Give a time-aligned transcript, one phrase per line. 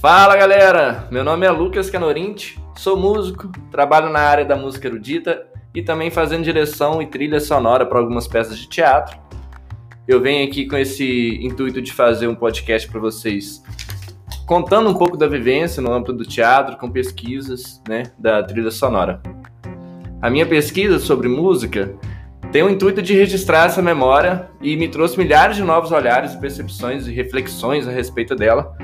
[0.00, 5.44] Fala galera, meu nome é Lucas Canorinti, sou músico, trabalho na área da música erudita
[5.74, 9.18] e também fazendo direção e trilha sonora para algumas peças de teatro.
[10.06, 13.60] Eu venho aqui com esse intuito de fazer um podcast para vocês,
[14.46, 19.20] contando um pouco da vivência no âmbito do teatro, com pesquisas né, da trilha sonora.
[20.22, 21.92] A minha pesquisa sobre música
[22.52, 27.08] tem o intuito de registrar essa memória e me trouxe milhares de novos olhares, percepções
[27.08, 28.76] e reflexões a respeito dela.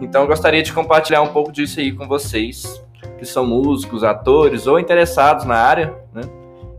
[0.00, 2.84] Então eu gostaria de compartilhar um pouco disso aí com vocês,
[3.18, 5.96] que são músicos, atores ou interessados na área.
[6.12, 6.22] Né?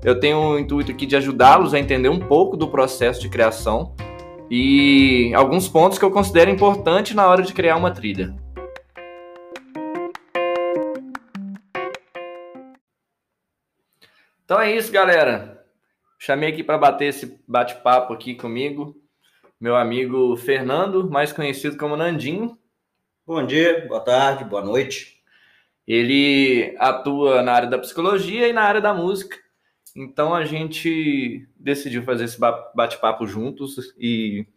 [0.03, 3.95] Eu tenho o intuito aqui de ajudá-los a entender um pouco do processo de criação
[4.49, 8.35] e alguns pontos que eu considero importantes na hora de criar uma trilha.
[14.45, 15.65] Então é isso, galera.
[16.19, 18.95] Chamei aqui para bater esse bate-papo aqui comigo,
[19.59, 22.57] meu amigo Fernando, mais conhecido como Nandinho.
[23.27, 25.21] Bom dia, boa tarde, boa noite.
[25.85, 29.35] Ele atua na área da psicologia e na área da música.
[29.93, 34.47] Então a gente decidiu fazer esse bate-papo juntos e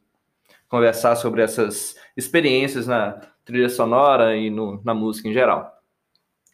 [0.68, 5.76] conversar sobre essas experiências na trilha sonora e no, na música em geral.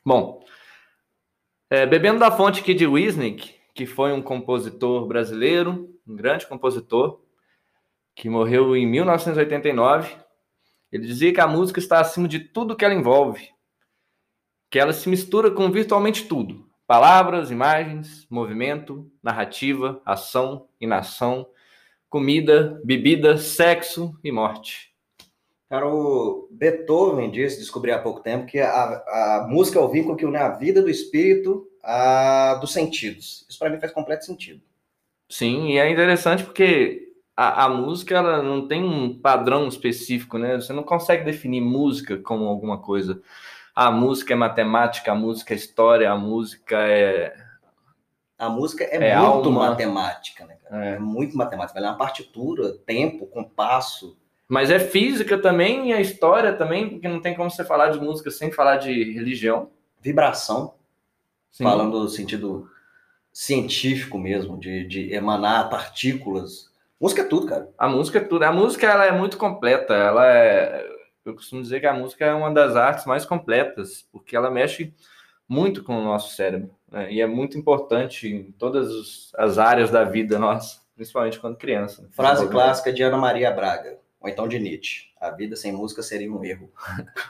[0.02, 0.42] Bom,
[1.68, 7.20] é, bebendo da fonte aqui de Wisnik, que foi um compositor brasileiro, um grande compositor,
[8.14, 10.24] que morreu em 1989.
[10.96, 13.50] Ele dizia que a música está acima de tudo que ela envolve,
[14.70, 21.46] que ela se mistura com virtualmente tudo: palavras, imagens, movimento, narrativa, ação, inação,
[22.08, 24.94] comida, bebida, sexo e morte.
[25.68, 28.82] Cara, o Beethoven disse, descobri há pouco tempo, que a,
[29.42, 33.44] a música é o vínculo que une a vida do espírito a dos sentidos.
[33.50, 34.62] Isso para mim faz completo sentido.
[35.28, 37.05] Sim, e é interessante porque
[37.36, 40.56] a, a, música ela não tem um padrão específico, né?
[40.56, 43.20] Você não consegue definir música como alguma coisa.
[43.74, 47.36] A música é matemática, a música é história, a música é.
[48.38, 49.70] A música é, é muito alma.
[49.70, 50.56] matemática, né?
[50.70, 50.88] É.
[50.94, 50.98] é.
[50.98, 51.78] muito matemática.
[51.78, 54.16] Ela é uma partitura, tempo, compasso.
[54.48, 58.00] Mas é física também e a história também, porque não tem como você falar de
[58.00, 59.70] música sem falar de religião.
[60.00, 60.74] Vibração.
[61.56, 61.64] Sim.
[61.64, 62.70] falando no sentido
[63.32, 66.70] científico mesmo, de, de emanar partículas.
[67.00, 67.68] Música é tudo, cara.
[67.76, 68.42] A música é tudo.
[68.42, 69.94] A música ela é muito completa.
[69.94, 70.86] Ela é.
[71.24, 74.94] Eu costumo dizer que a música é uma das artes mais completas, porque ela mexe
[75.48, 76.70] muito com o nosso cérebro.
[76.90, 77.12] Né?
[77.12, 82.08] E é muito importante em todas as áreas da vida nossa, principalmente quando criança.
[82.12, 85.06] Frase clássica de Ana Maria Braga, ou então de Nietzsche.
[85.20, 86.70] A vida sem música seria um erro.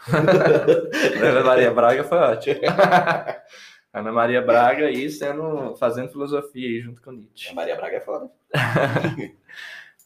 [1.22, 2.60] Ana Maria Braga foi ótimo.
[3.92, 7.48] Ana Maria Braga aí sendo, fazendo filosofia aí junto com Nietzsche.
[7.48, 8.30] Ana Maria Braga é foda.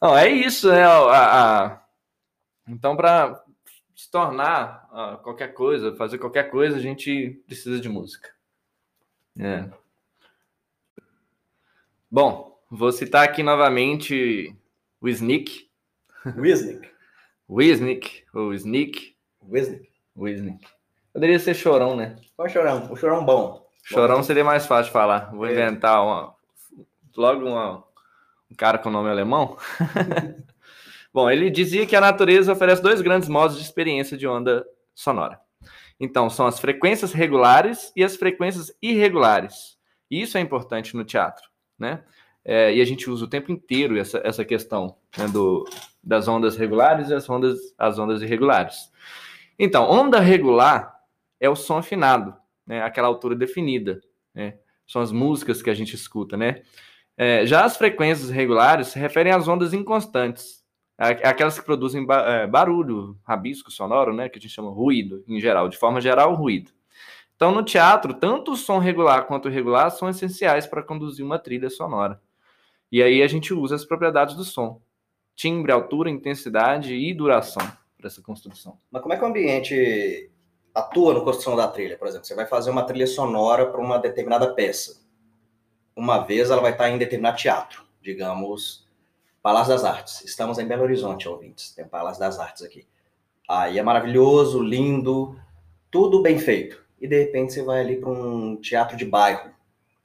[0.00, 0.84] Não, é isso, né?
[0.84, 1.82] A, a...
[2.66, 3.44] Então, para
[3.94, 8.30] se tornar uh, qualquer coisa, fazer qualquer coisa, a gente precisa de música.
[9.38, 9.68] É.
[12.10, 14.56] Bom, vou citar aqui novamente
[15.00, 15.70] o Snick.
[16.36, 16.90] Wisnik.
[17.48, 19.16] Wisnik, ou Snick.
[19.42, 19.90] Wisnik.
[20.16, 20.66] Wisnik.
[21.12, 22.16] Poderia ser chorão, né?
[22.36, 22.90] Qual chorão?
[22.90, 23.68] O chorão bom.
[23.82, 25.30] Chorão seria mais fácil de falar.
[25.32, 25.52] Vou é.
[25.52, 26.34] inventar uma,
[27.16, 27.84] logo uma,
[28.50, 29.56] um cara com nome alemão.
[31.12, 35.40] Bom, ele dizia que a natureza oferece dois grandes modos de experiência de onda sonora.
[35.98, 39.76] Então, são as frequências regulares e as frequências irregulares.
[40.10, 42.02] Isso é importante no teatro, né?
[42.42, 45.68] É, e a gente usa o tempo inteiro essa, essa questão né, do,
[46.02, 48.90] das ondas regulares e as ondas, as ondas irregulares.
[49.58, 50.94] Então, onda regular
[51.38, 52.34] é o som afinado
[52.66, 54.00] né, aquela altura definida.
[54.34, 54.58] Né?
[54.86, 56.62] São as músicas que a gente escuta, né?
[57.22, 60.64] É, já as frequências regulares se referem às ondas inconstantes,
[60.96, 64.30] aquelas que produzem é, barulho, rabisco sonoro, né?
[64.30, 66.70] Que a gente chama ruído, em geral, de forma geral, ruído.
[67.36, 71.38] Então, no teatro, tanto o som regular quanto o irregular são essenciais para conduzir uma
[71.38, 72.18] trilha sonora.
[72.90, 74.80] E aí a gente usa as propriedades do som:
[75.36, 78.78] timbre, altura, intensidade e duração para essa construção.
[78.90, 80.30] Mas como é que o ambiente
[80.74, 83.98] atua na construção da trilha, por exemplo, você vai fazer uma trilha sonora para uma
[83.98, 85.09] determinada peça.
[85.94, 88.86] Uma vez ela vai estar em determinado teatro, digamos,
[89.42, 90.24] Palácio das Artes.
[90.24, 91.74] Estamos em Belo Horizonte, ouvintes.
[91.74, 92.86] Tem Palácio das Artes aqui.
[93.48, 95.38] Aí é maravilhoso, lindo,
[95.90, 96.84] tudo bem feito.
[97.00, 99.50] E de repente você vai ali para um teatro de bairro.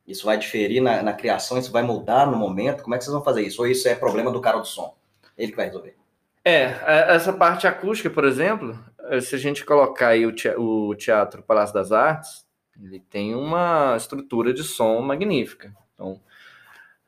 [0.07, 2.83] Isso vai diferir na, na, criação, isso vai mudar no momento.
[2.83, 3.61] Como é que vocês vão fazer isso?
[3.61, 4.95] Ou isso é problema do cara do som?
[5.37, 5.95] Ele que vai resolver.
[6.43, 8.79] É, é essa parte acústica, por exemplo,
[9.09, 12.44] eh, se a gente colocar aí o Teatro Palácio das Artes,
[12.81, 15.75] ele tem uma estrutura de som magnífica.
[15.93, 16.19] Então,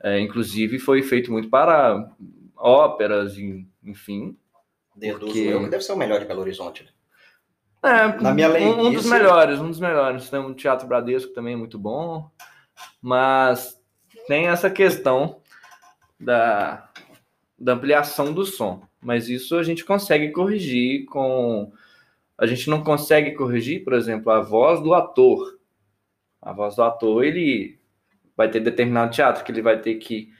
[0.02, 2.10] é, inclusive foi feito muito para
[2.56, 3.36] óperas,
[3.84, 4.38] enfim.
[4.96, 5.40] Deduzo porque...
[5.40, 6.84] eu que deve ser o melhor de Belo Horizonte.
[6.84, 6.90] Né?
[7.84, 10.30] É, Na minha um, um dos melhores, um dos melhores.
[10.30, 12.30] Tem um Teatro Bradesco também muito bom,
[13.02, 13.80] mas
[14.28, 15.40] tem essa questão
[16.19, 16.90] da,
[17.58, 18.81] da ampliação do som.
[19.02, 21.72] Mas isso a gente consegue corrigir com.
[22.38, 25.56] A gente não consegue corrigir, por exemplo, a voz do ator.
[26.48, 27.78] A voz do ator, ele
[28.36, 30.32] vai ter determinado teatro que ele vai ter que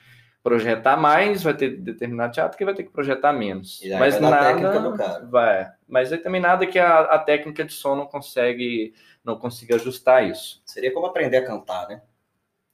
[0.42, 3.81] projetar mais, vai ter determinado teatro que vai ter que projetar menos.
[4.00, 5.69] mas nada vai.
[5.86, 8.94] Mas aí também nada que a, a, técnica de som não consegue
[9.25, 10.62] não consiga ajustar isso.
[10.65, 12.01] Seria como aprender a cantar, né?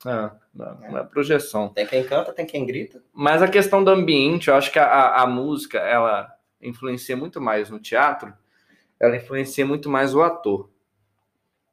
[0.05, 1.01] É, não, é.
[1.01, 1.69] é projeção.
[1.69, 3.01] Tem quem canta, tem quem grita.
[3.11, 6.31] Mas a questão do ambiente, eu acho que a, a música, ela
[6.61, 8.31] influencia muito mais no teatro,
[8.99, 10.69] ela influencia muito mais o ator.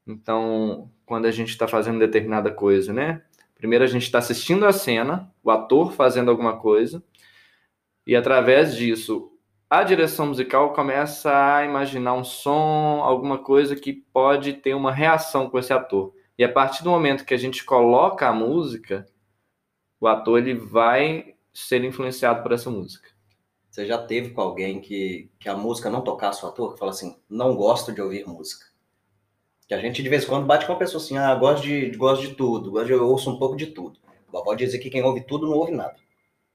[0.06, 3.20] Então, quando a gente está fazendo determinada coisa, né?
[3.56, 7.02] Primeiro a gente está assistindo a cena, o ator fazendo alguma coisa,
[8.06, 9.36] e através disso
[9.68, 15.50] a direção musical começa a imaginar um som, alguma coisa que pode ter uma reação
[15.50, 16.14] com esse ator.
[16.38, 19.04] E a partir do momento que a gente coloca a música,
[20.00, 23.08] o ator ele vai ser influenciado por essa música.
[23.68, 26.92] Você já teve com alguém que, que a música não tocasse o ator, que fala
[26.92, 28.69] assim, não gosto de ouvir música?
[29.70, 31.92] Que a gente de vez em quando bate com uma pessoa assim, ah, gosto de,
[31.92, 34.00] gosto de tudo, gosto de, eu ouço um pouco de tudo.
[34.28, 35.94] Pode dizer que quem ouve tudo não ouve nada.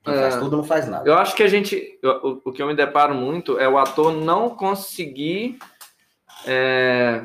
[0.04, 1.08] Quem é, faz tudo não faz nada.
[1.08, 4.12] Eu acho que a gente, o, o que eu me deparo muito é o ator
[4.12, 5.58] não conseguir
[6.46, 7.24] é,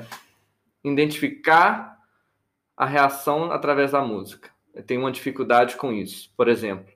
[0.84, 1.98] identificar
[2.76, 4.48] a reação através da música.
[4.72, 6.30] Eu tenho uma dificuldade com isso.
[6.36, 6.86] Por exemplo,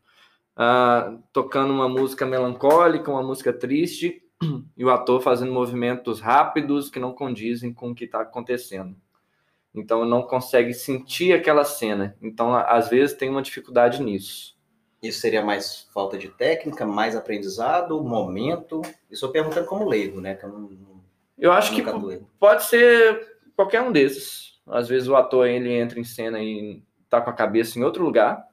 [0.56, 4.22] uh, tocando uma música melancólica, uma música triste,
[4.76, 8.96] e o ator fazendo movimentos rápidos que não condizem com o que está acontecendo.
[9.74, 12.16] Então não consegue sentir aquela cena.
[12.22, 14.54] Então às vezes tem uma dificuldade nisso.
[15.02, 18.80] Isso seria mais falta de técnica, mais aprendizado, momento.
[19.10, 20.34] Isso eu perguntando como leigo, né?
[20.34, 20.70] Que eu, não,
[21.36, 21.82] eu acho que
[22.38, 24.60] pode ser qualquer um desses.
[24.66, 28.02] Às vezes o ator ele entra em cena e está com a cabeça em outro
[28.02, 28.48] lugar.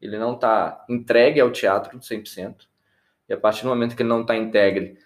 [0.00, 2.66] Ele não está entregue ao teatro 100%.
[3.28, 4.98] E a partir do momento que ele não está entregue,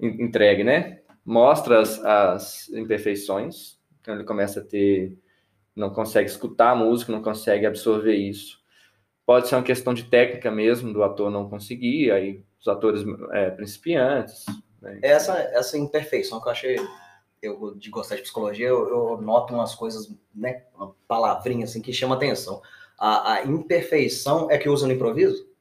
[0.00, 1.00] entregue, né?
[1.24, 5.18] Mostra as, as imperfeições, então ele começa a ter,
[5.74, 8.62] não consegue escutar a música, não consegue absorver isso.
[9.24, 13.02] Pode ser uma questão de técnica mesmo, do ator não conseguir, aí os atores
[13.32, 14.44] é, principiantes.
[14.82, 14.98] Né?
[15.02, 16.76] Essa, essa imperfeição que eu achei,
[17.40, 21.92] eu de gostar de psicologia, eu, eu noto umas coisas, né, uma palavrinha assim que
[21.92, 22.60] chama atenção.
[22.98, 25.53] A, a imperfeição é que usa no improviso?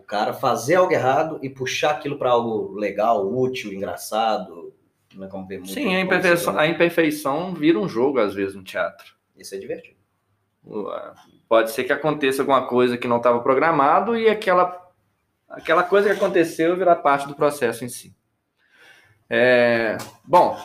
[0.00, 4.74] O cara fazer algo errado e puxar aquilo para algo legal, útil, engraçado.
[5.14, 8.54] Não é como ver muito Sim, a imperfeição, a imperfeição vira um jogo às vezes
[8.54, 9.14] no teatro.
[9.36, 10.00] Isso é divertido.
[11.48, 14.90] Pode ser que aconteça alguma coisa que não estava programado e aquela,
[15.48, 18.14] aquela coisa que aconteceu virar parte do processo em si.
[19.28, 20.58] É, bom,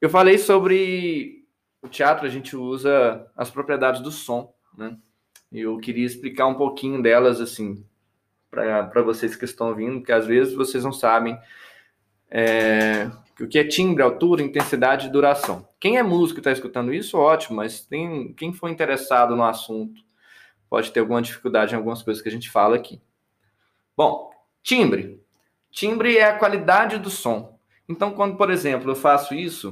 [0.00, 1.44] eu falei sobre
[1.82, 4.96] o teatro, a gente usa as propriedades do som, né?
[5.50, 7.84] Eu queria explicar um pouquinho delas, assim,
[8.52, 11.38] para vocês que estão ouvindo, que às vezes vocês não sabem
[12.30, 13.10] é,
[13.40, 15.66] o que é timbre, altura, intensidade e duração.
[15.80, 20.02] Quem é músico e está escutando isso, ótimo, mas tem, quem for interessado no assunto
[20.68, 23.00] pode ter alguma dificuldade em algumas coisas que a gente fala aqui.
[23.96, 24.30] Bom,
[24.62, 25.18] timbre.
[25.70, 27.58] Timbre é a qualidade do som.
[27.88, 29.70] Então, quando, por exemplo, eu faço isso,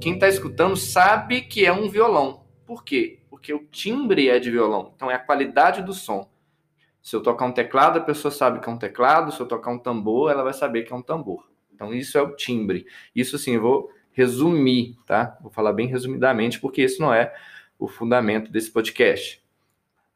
[0.00, 2.44] quem está escutando sabe que é um violão.
[2.66, 3.23] Por quê?
[3.44, 6.26] Porque o timbre é de violão, então é a qualidade do som.
[7.02, 9.70] Se eu tocar um teclado, a pessoa sabe que é um teclado, se eu tocar
[9.70, 11.46] um tambor, ela vai saber que é um tambor.
[11.74, 12.86] Então isso é o timbre.
[13.14, 15.36] Isso sim, eu vou resumir, tá?
[15.42, 17.34] Vou falar bem resumidamente, porque isso não é
[17.78, 19.44] o fundamento desse podcast.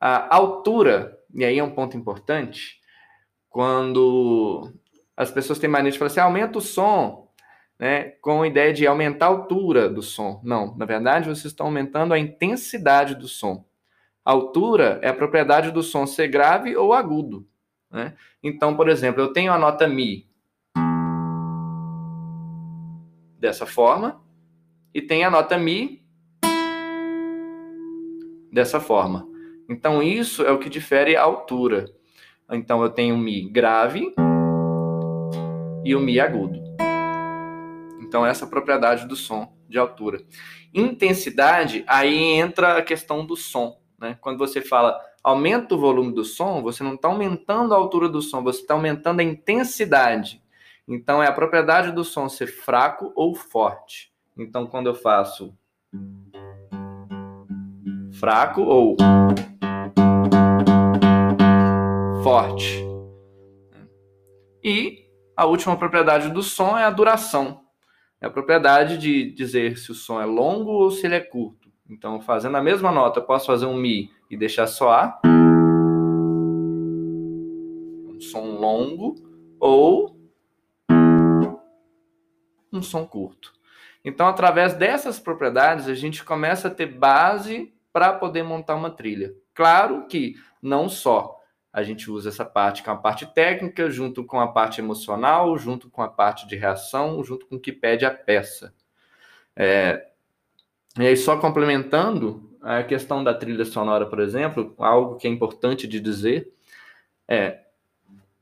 [0.01, 2.81] A altura, e aí é um ponto importante,
[3.51, 4.73] quando
[5.15, 7.28] as pessoas têm mania de falar assim, ah, aumenta o som,
[7.79, 10.41] né, com a ideia de aumentar a altura do som.
[10.43, 13.65] Não, na verdade, vocês estão aumentando a intensidade do som.
[14.25, 17.47] A altura é a propriedade do som ser grave ou agudo.
[17.91, 18.15] Né?
[18.43, 20.29] Então, por exemplo, eu tenho a nota Mi
[23.39, 24.21] dessa forma
[24.93, 26.05] e tenho a nota Mi
[28.53, 29.27] dessa forma.
[29.69, 31.87] Então, isso é o que difere a altura.
[32.51, 34.15] Então, eu tenho o Mi grave
[35.85, 36.68] e o Mi agudo.
[38.09, 40.23] Então, essa propriedade do som de altura.
[40.73, 43.79] Intensidade, aí entra a questão do som.
[44.01, 44.17] Né?
[44.19, 48.23] Quando você fala aumenta o volume do som, você não está aumentando a altura do
[48.23, 50.43] som, você está aumentando a intensidade.
[50.89, 54.11] Então, é a propriedade do som ser fraco ou forte.
[54.39, 55.55] Então, quando eu faço
[58.19, 58.97] fraco ou
[62.23, 62.83] forte.
[64.65, 67.68] E a última propriedade do som é a duração.
[68.21, 71.71] É a propriedade de dizer se o som é longo ou se ele é curto.
[71.89, 75.21] Então, fazendo a mesma nota, eu posso fazer um Mi e deixar soar.
[78.05, 79.15] Um som longo
[79.61, 80.19] ou
[82.73, 83.53] um som curto.
[84.05, 89.33] Então, através dessas propriedades, a gente começa a ter base para poder montar uma trilha.
[89.55, 91.38] Claro que não só
[91.73, 95.57] a gente usa essa parte que é uma parte técnica, junto com a parte emocional,
[95.59, 98.75] junto com a parte de reação, junto com o que pede a peça.
[99.55, 100.09] É,
[100.99, 105.87] e aí, só complementando a questão da trilha sonora, por exemplo, algo que é importante
[105.87, 106.53] de dizer
[107.29, 107.61] é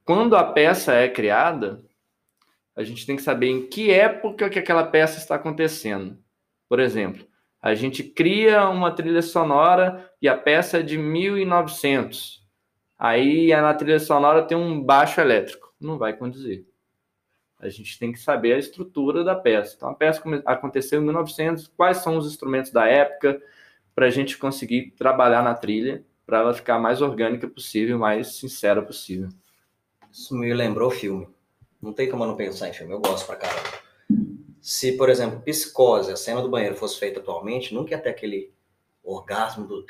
[0.05, 1.85] quando a peça é criada,
[2.77, 6.17] a gente tem que saber em que época que aquela peça está acontecendo.
[6.69, 7.27] Por exemplo,
[7.61, 12.46] a gente cria uma trilha sonora e a peça é de 1900.
[12.99, 15.73] Aí na trilha sonora tem um baixo elétrico.
[15.81, 16.67] Não vai condizer.
[17.59, 19.75] A gente tem que saber a estrutura da peça.
[19.77, 23.41] Então, a peça aconteceu em 1900, quais são os instrumentos da época,
[23.95, 28.83] para a gente conseguir trabalhar na trilha, para ela ficar mais orgânica possível, mais sincera
[28.83, 29.29] possível.
[30.13, 31.29] Isso me lembrou filme.
[31.81, 33.87] Não tem como eu não pensar em filme, eu gosto pra caramba.
[34.61, 38.53] Se, por exemplo, Psicose, a cena do banheiro, fosse feita atualmente, nunca ia ter aquele
[39.03, 39.85] orgasmo do.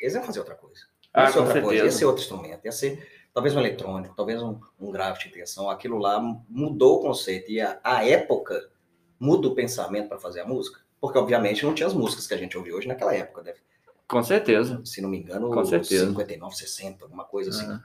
[0.00, 0.91] Eles iam fazer outra coisa.
[1.12, 1.66] Ah, ia ser outra certeza.
[1.66, 5.28] coisa, ia ser outro instrumento, ia ser talvez um eletrônico, talvez um, um grave de
[5.28, 5.68] intenção.
[5.68, 7.50] Aquilo lá mudou o conceito.
[7.50, 8.70] E a, a época
[9.18, 10.80] muda o pensamento para fazer a música.
[11.00, 13.42] Porque, obviamente, não tinha as músicas que a gente ouve hoje naquela época.
[13.42, 13.58] Deve,
[14.06, 14.80] Com certeza.
[14.84, 16.06] se não me engano, Com certeza.
[16.06, 17.66] 59, 60, alguma coisa assim.
[17.66, 17.80] Uhum.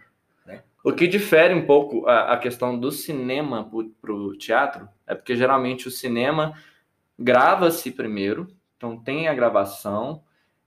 [0.45, 0.63] né?
[0.83, 3.69] O que difere um pouco a, a questão do cinema
[4.01, 6.53] para o teatro é porque geralmente o cinema
[7.17, 10.23] grava-se primeiro, então tem a gravação,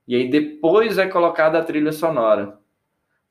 [0.07, 2.59] e aí depois é colocada a trilha sonora.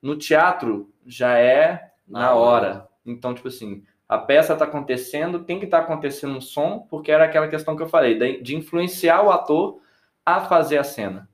[0.02, 2.88] No teatro já é na Na hora.
[3.04, 7.24] Então, tipo assim, a peça está acontecendo, tem que estar acontecendo um som, porque era
[7.24, 9.80] aquela questão que eu falei, de, influenciar o ator
[10.24, 11.28] a fazer a cena.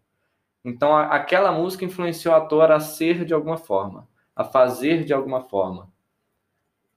[0.65, 5.43] Então, aquela música influenciou o ator a ser de alguma forma, a fazer de alguma
[5.43, 5.91] forma.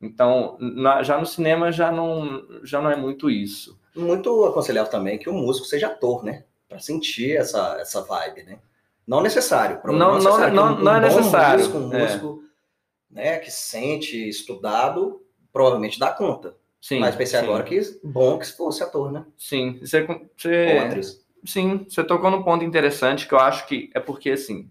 [0.02, 3.80] Então, na- já no cinema já não, já não é muito isso.
[3.96, 6.46] Muito aconselhável também que o músico seja ator, né?
[6.70, 8.60] Para sentir essa, essa vibe, né?
[9.06, 9.82] Não necessário.
[9.86, 12.02] Não- não- necessário, não- um- não é um necessário, Músico, um é.
[12.04, 12.44] músico
[13.10, 15.22] né, que sente, estudado,
[15.52, 16.56] provavelmente dá conta.
[16.80, 19.26] Sim, Mas pensei sim, agora que bom que se fosse ator, né?
[19.36, 20.06] Sim, você,
[20.38, 21.02] você,
[21.44, 24.70] sim, você tocou num ponto interessante que eu acho que é porque, assim,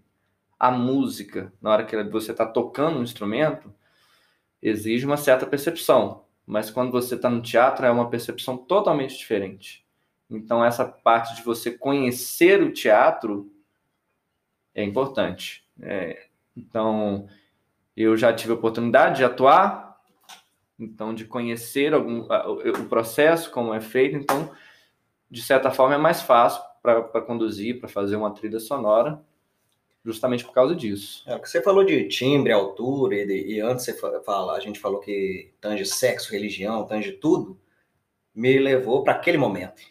[0.57, 3.71] a música, na hora que você está tocando um instrumento,
[4.61, 6.23] exige uma certa percepção.
[6.45, 9.85] Mas quando você está no teatro, é uma percepção totalmente diferente.
[10.29, 13.51] Então, essa parte de você conhecer o teatro
[14.73, 15.63] é importante.
[15.81, 17.27] É, então,
[17.95, 19.99] eu já tive a oportunidade de atuar,
[20.79, 24.15] então, de conhecer algum, o processo, como é feito.
[24.15, 24.51] Então,
[25.29, 29.21] de certa forma, é mais fácil para conduzir, para fazer uma trilha sonora,
[30.05, 31.23] justamente por causa disso.
[31.27, 34.79] É, você falou de timbre, altura, e, de- e antes você fa- fala, a gente
[34.79, 37.59] falou que tange sexo, religião, tange tudo,
[38.33, 39.81] me levou para aquele momento.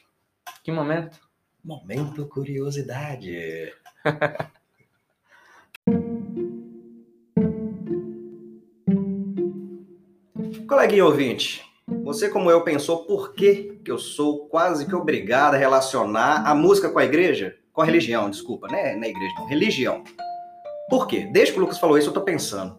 [0.62, 1.19] Que momento?
[1.64, 3.73] Momento curiosidade.
[10.69, 11.64] Coleguinha ouvinte,
[12.05, 16.55] você como eu pensou por que, que eu sou quase que obrigado a relacionar a
[16.55, 17.57] música com a igreja?
[17.73, 18.95] Com a religião, desculpa, né?
[18.95, 20.05] Na igreja não, religião.
[20.88, 21.28] Por quê?
[21.33, 22.78] Desde que o Lucas falou isso, eu tô pensando.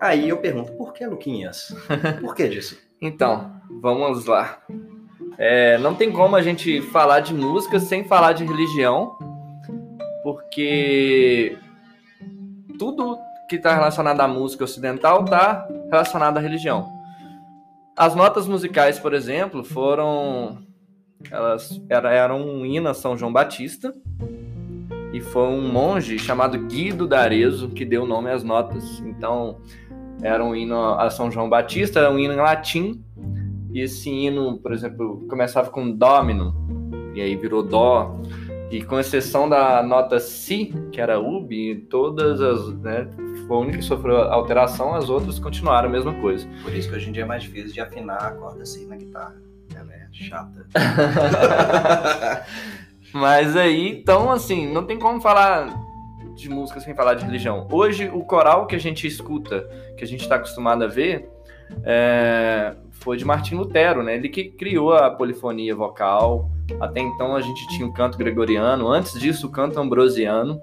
[0.00, 1.74] Aí eu pergunto, por que, Luquinhas?
[2.20, 2.78] Por que disso?
[3.02, 4.62] Então, vamos lá.
[5.38, 9.16] É, não tem como a gente falar de música sem falar de religião,
[10.22, 11.56] porque
[12.78, 13.18] tudo
[13.48, 16.88] que está relacionado à música ocidental está relacionado à religião.
[17.96, 20.58] As notas musicais, por exemplo, foram
[21.30, 23.92] elas era, eram um hino a São João Batista
[25.12, 29.00] e foi um monge chamado Guido d'Arezzo que deu nome às notas.
[29.00, 29.58] Então,
[30.22, 33.04] era um hino a São João Batista, era um hino em latim
[33.72, 36.54] e esse hino, por exemplo, começava com Domino,
[37.14, 38.16] e aí virou Dó,
[38.70, 42.68] e com exceção da nota Si, que era UB, todas as.
[42.78, 43.08] Né,
[43.46, 46.46] foi a única que sofreu alteração, as outras continuaram a mesma coisa.
[46.62, 48.96] Por isso que hoje em dia é mais difícil de afinar a corda assim na
[48.96, 49.34] guitarra.
[49.74, 50.66] Ela é chata.
[53.12, 55.74] Mas aí, então, assim, não tem como falar
[56.36, 57.66] de música sem falar de religião.
[57.70, 61.28] Hoje, o coral que a gente escuta, que a gente está acostumado a ver,
[61.82, 64.14] é, foi de Martim Lutero, né?
[64.14, 66.50] Ele que criou a polifonia vocal.
[66.78, 70.60] Até então a gente tinha o canto gregoriano, antes disso o canto ambrosiano,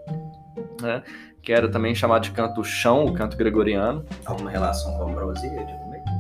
[0.81, 1.03] né?
[1.41, 4.05] Que era também chamado de canto chão, o canto gregoriano.
[4.25, 5.67] Alguma relação com a ambrosia?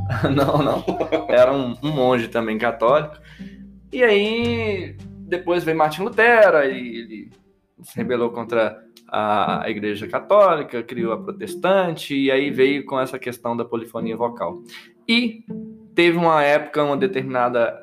[0.33, 0.83] não, não.
[1.27, 3.17] Era um, um, monge também católico.
[3.91, 4.95] E aí,
[5.27, 7.31] depois veio Martin Lutero, e ele
[7.83, 8.77] se rebelou contra
[9.09, 14.61] a Igreja Católica, criou a Protestante, e aí veio com essa questão da polifonia vocal.
[15.07, 15.45] E
[15.97, 17.75] teve uma época, uma determinada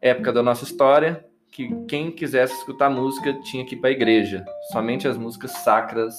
[0.00, 1.22] época da nossa história,
[1.52, 4.42] que quem quisesse escutar música tinha que ir para a igreja.
[4.72, 6.16] Somente as músicas sacras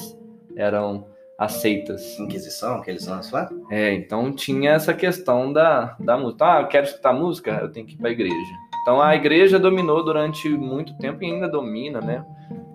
[0.56, 1.08] eram
[1.40, 2.20] aceitas.
[2.20, 3.50] Inquisição, aqueles anos lá?
[3.72, 6.46] É, então tinha essa questão da, da música.
[6.46, 7.58] Ah, eu quero escutar música?
[7.60, 8.54] Eu tenho que ir para a igreja.
[8.84, 12.24] Então a igreja dominou durante muito tempo e ainda domina, né?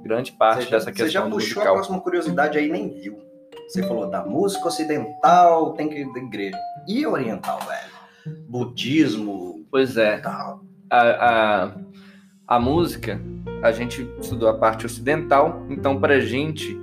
[0.03, 1.07] Grande parte já, dessa questão.
[1.07, 1.69] Você já puxou musical.
[1.69, 3.23] a próxima curiosidade aí nem viu.
[3.69, 6.59] Você falou da música ocidental, tem que ir da igreja.
[6.89, 7.94] E oriental, velho?
[8.49, 9.67] Budismo.
[9.71, 10.19] Pois é.
[10.19, 10.65] Tal.
[10.91, 11.75] A, a,
[12.47, 13.21] a música,
[13.63, 16.79] a gente estudou a parte ocidental, então pra gente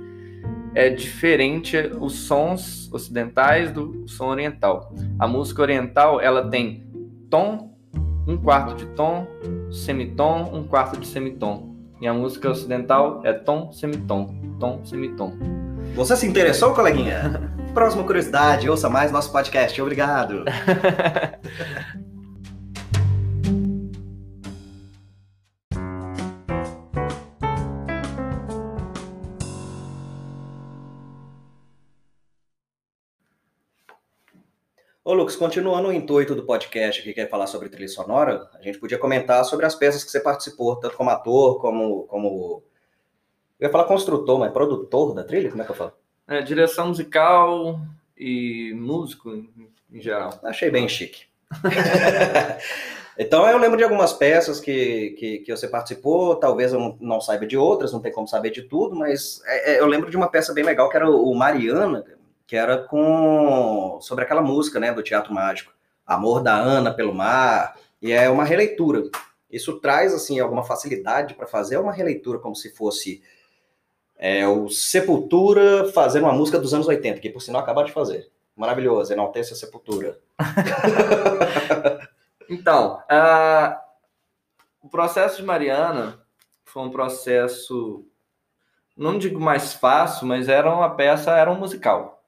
[0.74, 4.92] é diferente os sons ocidentais do som oriental.
[5.18, 6.84] A música oriental, ela tem
[7.30, 7.72] tom,
[8.26, 9.26] um quarto de tom,
[9.70, 11.74] semitom, um quarto de semitom.
[12.00, 15.32] E a música ocidental é tom, semitom, tom, semitom.
[15.94, 17.52] Você se interessou, coleguinha?
[17.74, 19.80] Próxima curiosidade, ouça mais nosso podcast.
[19.80, 20.44] Obrigado.
[35.02, 38.78] Ô, Lucas, continuando o intuito do podcast que quer falar sobre trilha sonora, a gente
[38.78, 42.04] podia comentar sobre as peças que você participou, tanto como ator, como.
[42.04, 42.62] como...
[43.58, 45.50] Eu ia falar construtor, mas produtor da trilha?
[45.50, 46.01] Como é que eu falo?
[46.32, 47.78] É, direção musical
[48.16, 50.40] e músico em, geral.
[50.42, 51.26] Achei bem chique.
[53.18, 57.20] então eu lembro de algumas peças que, que, que você participou, talvez eu não, não,
[57.20, 60.16] saiba de outras, não tem como saber de tudo, mas é, é, eu lembro de
[60.16, 62.02] uma peça bem legal que era o Mariana,
[62.46, 65.74] que era com sobre aquela música, né, do Teatro Mágico,
[66.06, 69.02] Amor da Ana pelo Mar, e é uma releitura.
[69.50, 73.22] Isso traz assim alguma facilidade para fazer uma releitura como se fosse
[74.24, 78.30] é, o Sepultura fazendo uma música dos anos 80, que por sinal acabaram de fazer.
[78.54, 80.16] Maravilhoso, enaltece a Sepultura.
[82.48, 83.76] então, uh,
[84.80, 86.20] o processo de Mariana
[86.64, 88.06] foi um processo,
[88.96, 92.22] não digo mais fácil, mas era uma peça, era um musical.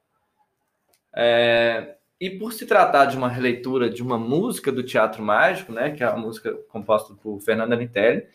[1.15, 5.93] É, e por se tratar de uma releitura de uma música do Teatro Mágico, né,
[5.93, 8.27] que é a música composta por Fernando Anitelli,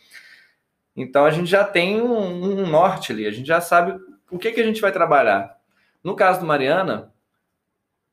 [1.00, 3.98] então a gente já tem um, um, norte ali, a gente já sabe
[4.30, 5.56] o que, que a gente vai trabalhar.
[6.04, 7.14] No caso do Mariana,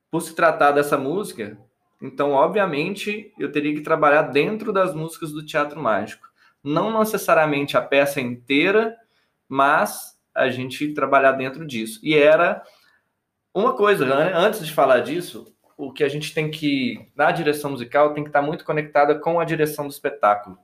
[0.09, 1.57] por se tratar dessa música,
[2.01, 6.25] então obviamente eu teria que trabalhar dentro das músicas do Teatro Mágico.
[6.63, 8.95] Não necessariamente a peça inteira,
[9.49, 11.99] mas a gente trabalhar dentro disso.
[12.01, 12.63] E era
[13.53, 14.31] uma coisa, né?
[14.33, 18.29] antes de falar disso, o que a gente tem que, na direção musical, tem que
[18.29, 20.57] estar muito conectada com a direção do espetáculo.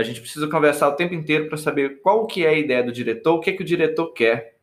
[0.00, 2.92] A gente precisa conversar o tempo inteiro para saber qual que é a ideia do
[2.92, 4.56] diretor, o que, que o diretor quer.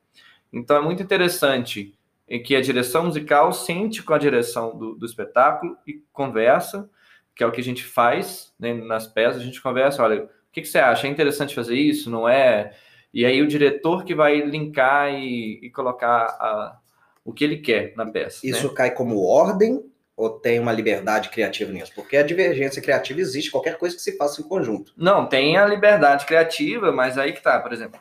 [0.52, 1.94] Então é muito interessante
[2.28, 6.90] em que a direção musical sente com a direção do, do espetáculo e conversa,
[7.36, 10.30] que é o que a gente faz né, nas peças, a gente conversa, olha, o
[10.52, 11.08] que, que você acha?
[11.08, 12.10] É interessante fazer isso?
[12.10, 12.76] Não é?
[13.14, 16.80] E aí o diretor que vai linkar e, e colocar a,
[17.24, 18.46] o que ele quer na peça.
[18.46, 18.74] Isso né?
[18.74, 19.84] cai como ordem
[20.18, 21.92] ou tem uma liberdade criativa nisso?
[21.96, 24.92] Porque a divergência criativa existe, qualquer coisa que se faça em conjunto.
[24.98, 28.00] Não, tem a liberdade criativa, mas aí que tá, por exemplo,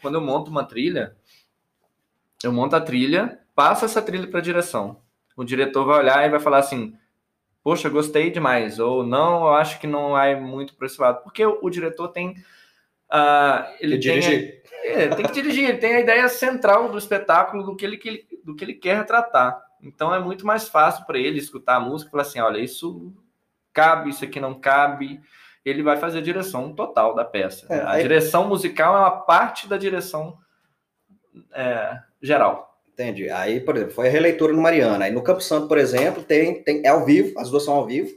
[0.00, 1.16] quando eu monto uma trilha,
[2.44, 5.02] eu monto a trilha, passo essa trilha para a direção.
[5.36, 6.96] O diretor vai olhar e vai falar assim:
[7.64, 11.22] Poxa, gostei demais, ou não, eu acho que não vai muito para esse lado.
[11.22, 12.30] Porque o, o diretor tem.
[13.12, 14.62] Uh, ele tem, dirigir.
[14.64, 17.96] A, é, tem que dirigir, ele tem a ideia central do espetáculo, do que ele,
[17.96, 19.60] que ele do que ele quer tratar.
[19.82, 23.12] Então é muito mais fácil para ele escutar a música e falar assim: olha, isso
[23.72, 25.20] cabe, isso aqui não cabe.
[25.64, 27.66] Ele vai fazer a direção total da peça.
[27.68, 28.02] É, a aí...
[28.02, 30.38] direção musical é uma parte da direção
[31.52, 32.70] é, geral.
[32.92, 33.30] Entendi.
[33.30, 35.06] Aí, por exemplo, foi a releitura no Mariana.
[35.06, 37.86] Aí no Campo Santo, por exemplo, tem, tem, é ao vivo, as duas são ao
[37.86, 38.10] vivo.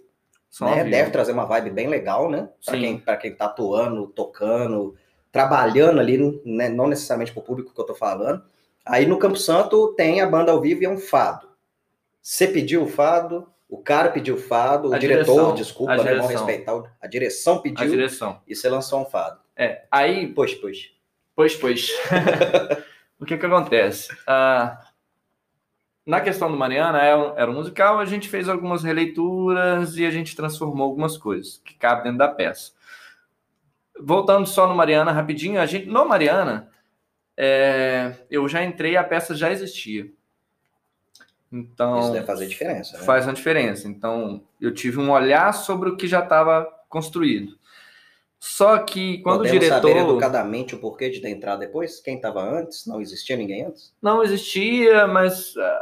[0.62, 0.67] Né?
[0.67, 0.89] Ao vivo.
[0.89, 2.49] Deve trazer uma vibe bem legal, né?
[2.65, 4.95] Para quem, quem tá atuando, tocando,
[5.32, 6.69] trabalhando ali, né?
[6.69, 8.43] não necessariamente para o público que eu tô falando.
[8.86, 11.47] Aí no Campo Santo tem a banda ao vivo e é um fado.
[12.23, 16.15] Você pediu o fado, o cara pediu o fado, o a diretor, direção, desculpa, né,
[16.15, 17.83] vamos respeitar, a direção pediu.
[17.83, 18.41] A direção.
[18.47, 19.41] E você lançou um fado.
[19.57, 20.27] É, aí...
[20.27, 20.93] Pois, pois.
[21.36, 21.89] Pois, pois.
[23.19, 24.13] o que que acontece?
[24.13, 24.77] Uh,
[26.05, 30.12] na questão do Mariana, era, era um musical, a gente fez algumas releituras e a
[30.12, 32.71] gente transformou algumas coisas que cabem dentro da peça.
[33.99, 36.71] Voltando só no Mariana, rapidinho, a gente, no Mariana,
[37.36, 40.09] é, eu já entrei, a peça já existia.
[41.53, 43.03] Então, Isso deve fazer diferença, né?
[43.03, 43.87] faz uma diferença.
[43.87, 47.55] Então, eu tive um olhar sobre o que já estava construído.
[48.39, 52.01] Só que quando Podemos o diretor saber educadamente o porquê de ter entrado depois?
[52.01, 52.85] Quem estava antes?
[52.85, 53.93] Não existia ninguém antes?
[54.01, 55.79] não existia, mas ah,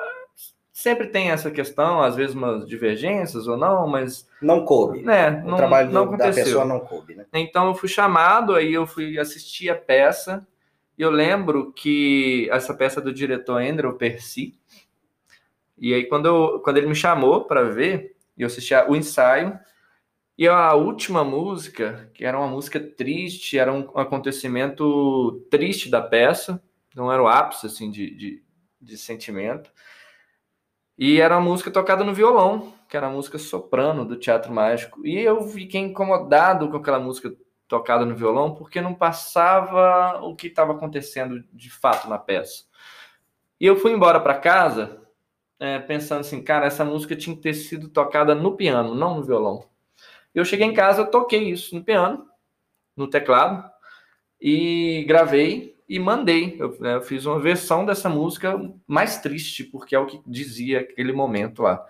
[0.71, 5.01] sempre tem essa questão, às vezes umas divergências ou não, mas Não coube.
[5.01, 6.43] né, o não, trabalho não da aconteceu.
[6.43, 7.25] pessoa não coube, né?
[7.33, 10.45] Então eu fui chamado, aí eu fui assistir a peça.
[10.97, 14.53] E eu lembro que essa peça do diretor Andrew Percy.
[15.81, 19.59] E aí quando, eu, quando ele me chamou para ver, eu assisti o ensaio.
[20.37, 26.63] E a última música, que era uma música triste, era um acontecimento triste da peça,
[26.95, 28.43] não era o ápice assim de, de,
[28.79, 29.71] de sentimento.
[30.97, 35.05] E era uma música tocada no violão, que era a música soprano do Teatro Mágico.
[35.05, 37.35] E eu fiquei incomodado com aquela música
[37.67, 42.65] tocada no violão, porque não passava o que estava acontecendo de fato na peça.
[43.59, 45.00] E eu fui embora para casa
[45.61, 49.23] é, pensando assim, cara, essa música tinha que ter sido tocada no piano, não no
[49.23, 49.63] violão.
[50.33, 52.25] Eu cheguei em casa, eu toquei isso no piano,
[52.97, 53.69] no teclado,
[54.41, 56.55] e gravei e mandei.
[56.59, 60.79] Eu, né, eu fiz uma versão dessa música mais triste, porque é o que dizia
[60.79, 61.85] aquele momento lá.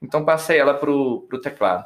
[0.00, 1.84] Então passei ela pro, pro teclado.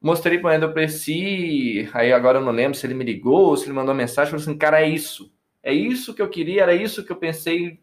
[0.00, 3.56] Mostrei para o Ender Preci, aí agora eu não lembro se ele me ligou ou
[3.56, 5.32] se ele mandou mensagem, falou assim, cara, é isso.
[5.64, 7.80] É isso que eu queria, era isso que eu pensei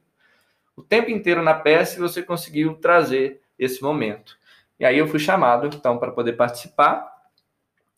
[0.76, 4.38] o tempo inteiro na peça e você conseguiu trazer esse momento.
[4.80, 7.14] E aí eu fui chamado, então, para poder participar.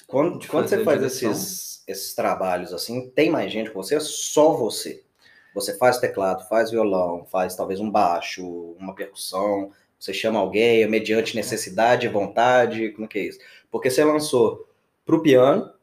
[0.06, 3.96] Quando, De quando você faz esses, esses trabalhos assim, tem mais gente com você?
[3.96, 5.04] É só você.
[5.54, 8.46] Você faz teclado, faz violão, faz talvez um baixo,
[8.80, 9.72] uma percussão.
[10.00, 13.40] Você chama alguém é mediante necessidade, vontade, como que é isso?
[13.72, 14.70] Porque você lançou
[15.04, 15.74] pro piano,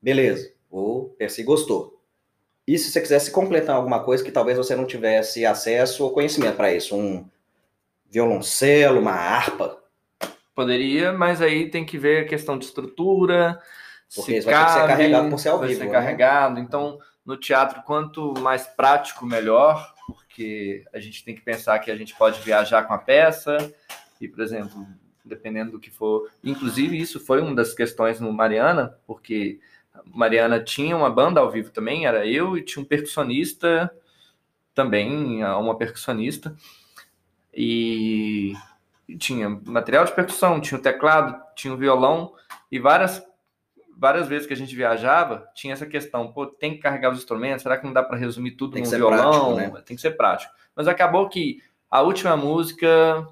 [0.00, 1.91] beleza, o Percy gostou.
[2.66, 6.56] E se você quisesse completar alguma coisa que talvez você não tivesse acesso ou conhecimento
[6.56, 7.28] para isso, um
[8.08, 9.82] violoncelo, uma harpa,
[10.54, 13.60] Poderia, mas aí tem que ver a questão de estrutura.
[14.14, 15.92] Porque se vai ter que ser cabe, carregado por ser ao vai vivo, ser né?
[15.92, 16.60] carregado.
[16.60, 21.96] Então, no teatro, quanto mais prático, melhor, porque a gente tem que pensar que a
[21.96, 23.56] gente pode viajar com a peça
[24.20, 24.86] e, por exemplo,
[25.24, 26.30] dependendo do que for.
[26.44, 29.58] Inclusive, isso foi uma das questões no Mariana, porque
[30.06, 33.92] Mariana tinha uma banda ao vivo também, era eu e tinha um percussionista
[34.74, 36.56] também, uma percussionista.
[37.54, 38.54] E
[39.08, 42.32] e tinha material de percussão, tinha o teclado, tinha o violão
[42.70, 43.22] e várias
[43.94, 47.62] várias vezes que a gente viajava, tinha essa questão, pô, tem que carregar os instrumentos,
[47.62, 49.54] será que não dá para resumir tudo Tem ser violão?
[49.54, 49.82] prático, né?
[49.86, 50.52] Tem que ser prático.
[50.74, 53.28] Mas acabou que a última música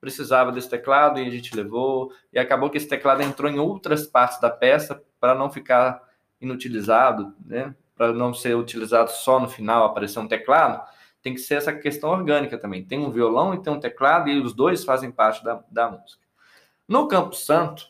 [0.00, 4.06] precisava desse teclado e a gente levou, e acabou que esse teclado entrou em outras
[4.06, 6.02] partes da peça para não ficar
[6.40, 7.74] inutilizado, né?
[7.96, 10.82] Para não ser utilizado só no final, aparecer um teclado
[11.22, 12.84] tem que ser essa questão orgânica também.
[12.84, 16.22] Tem um violão e tem um teclado, e os dois fazem parte da, da música.
[16.86, 17.86] No Campo Santo,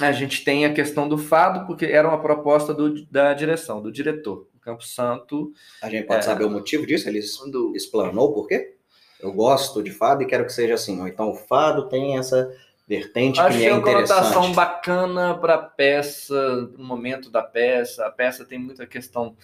[0.00, 3.90] a gente tem a questão do fado, porque era uma proposta do, da direção, do
[3.90, 4.48] diretor.
[4.54, 5.52] O Campo Santo.
[5.82, 6.22] A gente pode É.
[6.22, 7.08] saber o motivo disso?
[7.08, 8.76] Ele Quando, explanou por quê?
[9.20, 11.00] Eu gosto de fado e quero que seja assim.
[11.08, 12.50] Então o fado tem essa
[12.88, 14.54] vertente acho que é é uma conotação interessante.
[14.54, 18.06] bacana para a peça, no momento da peça.
[18.06, 19.36] A peça tem muita questão.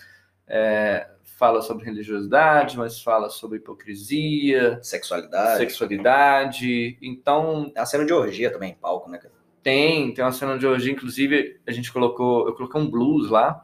[0.47, 5.59] é, fala sobre religiosidade, mas fala sobre hipocrisia, Sexualidade.
[5.59, 6.97] sexualidade.
[7.03, 9.19] Então, Tem a cena de orgia também em palco, né?
[9.19, 9.33] cara?
[9.61, 13.61] Tem, tem uma cena de hoje, inclusive a gente colocou, eu coloquei um blues lá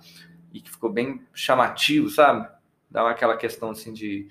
[0.52, 2.48] e que ficou bem chamativo, sabe?
[2.90, 4.26] Dá aquela questão assim de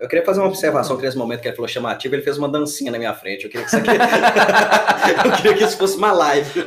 [0.00, 2.48] Eu queria fazer uma observação que nesse momento que ele falou chamativo, ele fez uma
[2.48, 3.44] dancinha na minha frente.
[3.44, 3.90] Eu queria que isso aqui...
[5.26, 6.64] Eu queria que isso fosse uma live.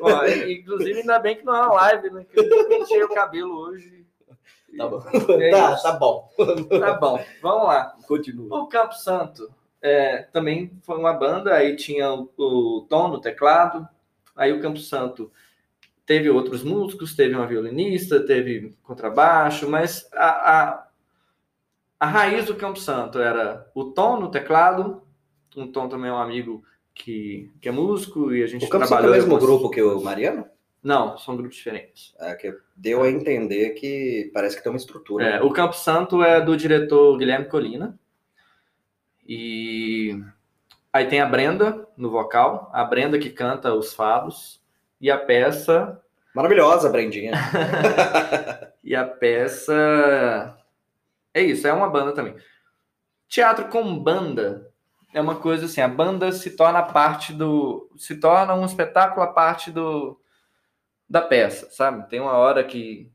[0.00, 2.26] Ó, inclusive ainda bem que não é uma live, né?
[2.32, 4.06] Que eu pentei o cabelo hoje.
[4.76, 5.02] Tá bom.
[5.40, 6.28] É tá, tá bom.
[6.80, 7.96] Tá bom, vamos lá.
[8.06, 8.62] Continua.
[8.62, 9.50] O Campo Santo
[9.80, 13.88] é, também foi uma banda, aí tinha o, o Tom no teclado,
[14.34, 15.30] aí o Campo Santo
[16.04, 20.85] teve outros músicos, teve uma violinista, teve contrabaixo, mas a, a,
[21.98, 25.02] a raiz do Campo Santo era o Tom no teclado,
[25.56, 26.62] o Tom também é um amigo
[26.94, 29.16] que, que é músico e a gente O Campos é o trabalhou...
[29.16, 30.46] mesmo grupo que o Mariano?
[30.82, 32.14] Não, são grupos diferentes.
[32.20, 35.24] É, que deu a entender que parece que tem uma estrutura.
[35.24, 35.42] É, né?
[35.42, 37.98] o Campo Santo é do diretor Guilherme Colina.
[39.26, 40.22] E
[40.92, 44.60] aí tem a Brenda no vocal, a Brenda que canta os fados
[45.00, 46.00] e a peça
[46.36, 47.32] Maravilhosa, Brendinha.
[48.84, 50.55] e a peça
[51.36, 52.34] é isso, é uma banda também.
[53.28, 54.72] Teatro com banda
[55.12, 59.26] é uma coisa assim, a banda se torna parte do se torna um espetáculo a
[59.26, 60.18] parte do
[61.08, 62.08] da peça, sabe?
[62.08, 63.12] Tem uma hora que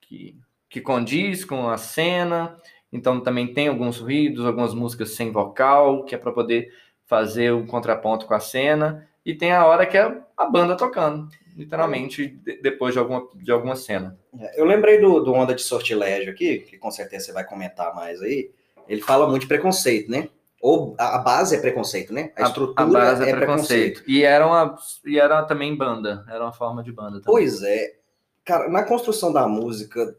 [0.00, 2.56] que, que condiz com a cena.
[2.92, 6.72] Então também tem alguns ruídos, algumas músicas sem vocal, que é para poder
[7.06, 9.08] fazer o um contraponto com a cena.
[9.26, 13.50] E tem a hora que é a banda tocando, literalmente, de, depois de alguma, de
[13.50, 14.18] alguma cena.
[14.38, 17.94] É, eu lembrei do, do Onda de Sortilégio aqui, que com certeza você vai comentar
[17.94, 18.50] mais aí.
[18.88, 20.28] Ele fala muito de preconceito, né?
[20.60, 22.32] Ou a, base é preconceito, né?
[22.36, 24.02] A, a estrutura a base é, é preconceito.
[24.02, 24.10] preconceito.
[24.10, 27.24] E, era uma, e era também banda, era uma forma de banda também.
[27.26, 27.96] Pois é.
[28.44, 30.16] Cara, na construção da música,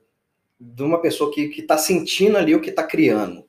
[0.60, 3.45] de uma pessoa que, que tá sentindo ali o que tá criando.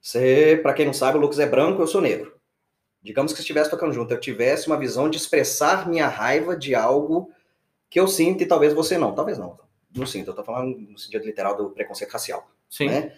[0.00, 2.33] Você, para quem não sabe, o Lucas é branco, eu sou negro.
[3.04, 7.30] Digamos que estivesse tocando junto, eu tivesse uma visão de expressar minha raiva de algo
[7.90, 9.14] que eu sinto e talvez você não.
[9.14, 9.58] Talvez não.
[9.94, 12.50] Não sinto, eu tô falando no sentido literal do preconceito racial.
[12.68, 12.88] Sim.
[12.88, 13.12] Né?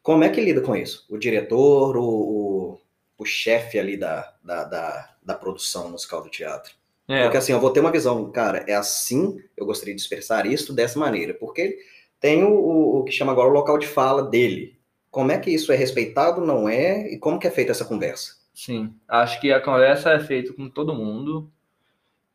[0.00, 1.04] Como é que lida com isso?
[1.10, 2.80] O diretor, o, o,
[3.18, 6.72] o chefe ali da, da, da, da, produção musical do teatro.
[7.08, 7.24] É.
[7.24, 10.72] Porque assim, eu vou ter uma visão, cara, é assim, eu gostaria de expressar isso
[10.72, 11.34] dessa maneira.
[11.34, 11.78] Porque
[12.20, 14.78] tem o, o, o que chama agora o local de fala dele.
[15.10, 17.12] Como é que isso é respeitado, não é?
[17.12, 18.41] E como que é feita essa conversa?
[18.52, 21.50] Sim, acho que a conversa é feita com todo mundo.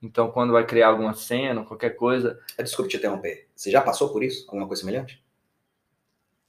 [0.02, 2.40] Então, quando vai criar alguma cena, qualquer coisa.
[2.58, 3.48] Desculpe te interromper.
[3.56, 4.46] Você já passou por isso?
[4.48, 5.24] Alguma coisa semelhante?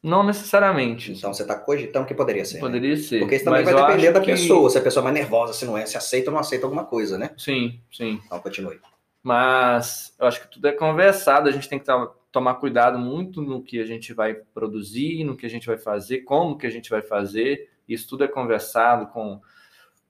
[0.02, 1.12] Não necessariamente.
[1.12, 2.54] Então você está cogitando que poderia ser.
[2.54, 2.60] Né?
[2.60, 2.96] Poderia né?
[2.96, 3.18] ser.
[3.18, 4.30] Porque isso também vai depender da que...
[4.30, 4.70] pessoa.
[4.70, 6.84] Se a pessoa é mais nervosa, se não é, se aceita ou não aceita alguma
[6.84, 7.30] coisa, né?
[7.36, 8.20] Sim, sim.
[8.24, 8.80] Então continue.
[9.22, 11.86] Mas eu acho que tudo é conversado, a gente tem que
[12.30, 16.18] tomar cuidado muito no que a gente vai produzir, no que a gente vai fazer,
[16.18, 17.68] como que a gente vai fazer.
[17.88, 19.40] Isso tudo é conversado com,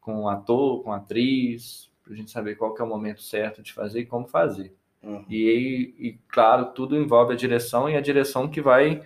[0.01, 3.63] com o ator, com atriz, para a gente saber qual que é o momento certo
[3.63, 4.75] de fazer e como fazer.
[5.03, 5.25] Uhum.
[5.29, 9.03] E, e, claro, tudo envolve a direção e a direção que vai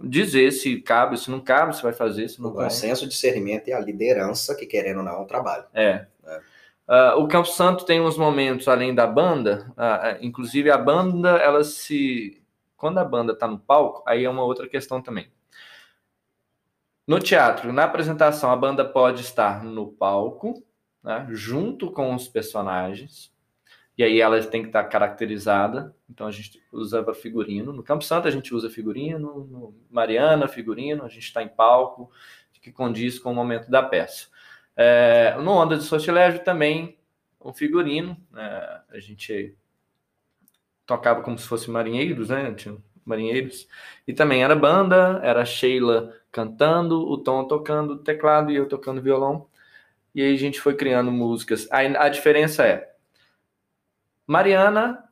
[0.00, 2.66] dizer se cabe, se não cabe, se vai fazer, se não o vai.
[2.66, 5.64] O consenso, discernimento e a liderança que, querendo ou não, é um trabalho.
[5.74, 6.06] É.
[6.24, 6.40] é.
[6.88, 11.64] Uh, o Campo Santo tem uns momentos além da banda, uh, inclusive a banda, ela
[11.64, 12.42] se.
[12.76, 15.28] Quando a banda está no palco, aí é uma outra questão também.
[17.06, 20.62] No teatro, na apresentação, a banda pode estar no palco,
[21.02, 23.32] né, junto com os personagens,
[23.98, 25.94] e aí ela tem que estar caracterizada.
[26.08, 27.72] Então a gente usava figurino.
[27.72, 32.10] No Campo Santo a gente usa figurino, no Mariana, figurino, a gente está em palco,
[32.62, 34.28] que condiz com o momento da peça.
[34.76, 36.96] É, no Onda de Sortilégio também
[37.44, 38.16] um figurino.
[38.36, 39.54] É, a gente
[40.86, 42.54] tocava como se fosse marinheiros, né?
[42.54, 43.68] Tinha marinheiros.
[44.06, 49.46] E também era banda, era Sheila cantando, o Tom tocando teclado e eu tocando violão.
[50.14, 51.68] E aí a gente foi criando músicas.
[51.70, 52.92] A, a diferença é
[54.26, 55.04] Mariana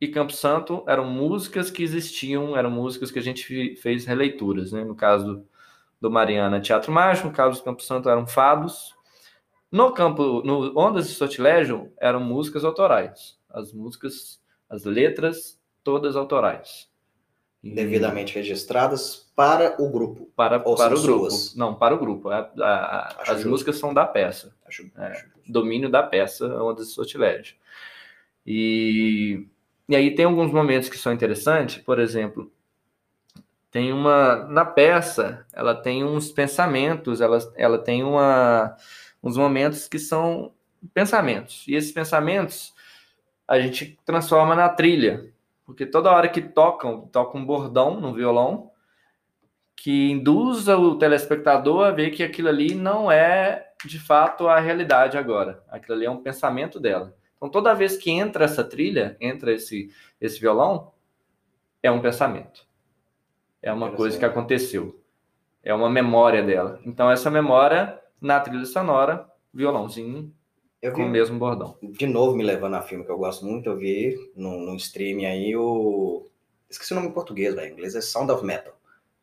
[0.00, 4.84] e Campo Santo eram músicas que existiam, eram músicas que a gente fez releituras, né?
[4.84, 5.46] No caso
[6.00, 8.94] do, Mariana, Teatro Mágico, no caso do Campo Santo eram fados.
[9.70, 13.38] No campo, no Ondas de Sortilégio, eram músicas autorais.
[13.48, 16.89] As músicas, as letras, todas autorais.
[17.62, 20.30] Devidamente registradas para o grupo.
[20.34, 21.30] Para, para o grupo.
[21.30, 21.54] Suas?
[21.54, 22.30] Não, para o grupo.
[22.30, 23.48] A, a, as justo.
[23.50, 24.54] músicas são da peça.
[24.66, 27.56] Acho, é, acho domínio da peça, Ondas de Sortilégio.
[28.46, 29.46] E,
[29.88, 32.50] e aí tem alguns momentos que são interessantes, por exemplo,
[33.70, 38.76] tem uma na peça, ela tem uns pensamentos, ela, ela tem uma,
[39.22, 40.52] uns momentos que são
[40.92, 41.64] pensamentos.
[41.68, 42.74] E esses pensamentos
[43.46, 45.32] a gente transforma na trilha,
[45.70, 48.72] porque toda hora que tocam, toca um bordão no violão
[49.76, 55.16] que induza o telespectador a ver que aquilo ali não é de fato a realidade
[55.16, 55.62] agora.
[55.68, 57.16] Aquilo ali é um pensamento dela.
[57.36, 60.92] Então, toda vez que entra essa trilha, entra esse, esse violão,
[61.82, 62.66] é um pensamento.
[63.62, 65.00] É uma coisa que aconteceu.
[65.62, 66.80] É uma memória dela.
[66.84, 70.34] Então, essa memória, na trilha sonora, violãozinho
[70.82, 71.76] eu com o mesmo bordão.
[71.82, 75.26] De novo, me levando a filme que eu gosto muito, eu vi no, no streaming
[75.26, 76.26] aí o.
[76.68, 77.68] Esqueci o nome em português, velho.
[77.68, 78.74] Em inglês é Sound of Metal.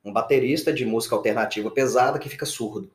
[0.03, 2.91] Um baterista de música alternativa pesada que fica surdo.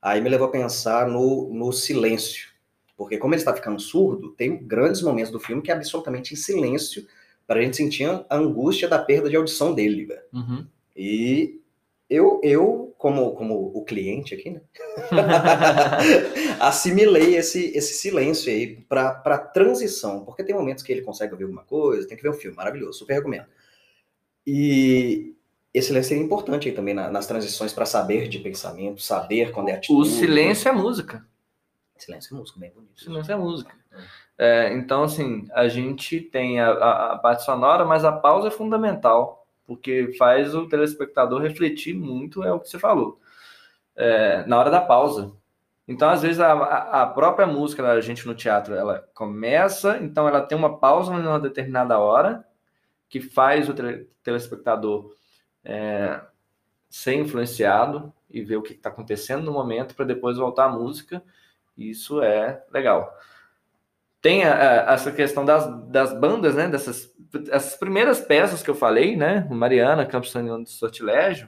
[0.00, 2.54] Aí me levou a pensar no, no silêncio
[2.96, 6.36] porque como ele está ficando surdo, tem grandes momentos do filme que é absolutamente em
[6.36, 7.06] silêncio
[7.46, 10.22] para a gente sentir a angústia da perda de audição dele, velho.
[10.32, 10.66] Uhum.
[10.96, 11.60] E
[12.08, 14.60] eu, eu como, como o cliente aqui, né?
[16.60, 21.64] assimilei esse, esse silêncio aí para transição, porque tem momentos que ele consegue ouvir alguma
[21.64, 23.46] coisa, tem que ver um filme, maravilhoso, super recomendo.
[24.46, 25.34] E
[25.72, 29.72] esse silêncio seria importante aí também nas transições para saber de pensamento, saber quando é
[29.72, 30.08] atitude.
[30.08, 31.26] O silêncio é música.
[31.96, 33.00] Silêncio é música, bem bonito.
[33.00, 33.74] Silêncio é música.
[34.36, 38.50] É, então, assim, a gente tem a, a, a, parte sonora, mas a pausa é
[38.50, 43.20] fundamental, porque faz o telespectador refletir muito, é o que você falou,
[43.96, 45.32] é, na hora da pausa.
[45.86, 46.52] Então, às vezes, a,
[47.02, 51.38] a própria música da gente no teatro, ela começa, então ela tem uma pausa numa
[51.38, 52.44] determinada hora,
[53.08, 53.74] que faz o
[54.22, 55.14] telespectador
[55.64, 56.20] é,
[56.88, 61.22] ser influenciado e ver o que está acontecendo no momento para depois voltar à música.
[61.76, 63.12] Isso é legal.
[64.24, 66.66] Tem a, a, essa questão das, das bandas, né?
[66.66, 67.12] Dessas
[67.50, 69.46] essas primeiras peças que eu falei, né?
[69.50, 71.46] Mariana, Campos Sanguíneo do Sortilégio,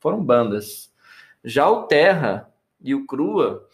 [0.00, 0.92] foram bandas.
[1.44, 3.68] Já o Terra e o Crua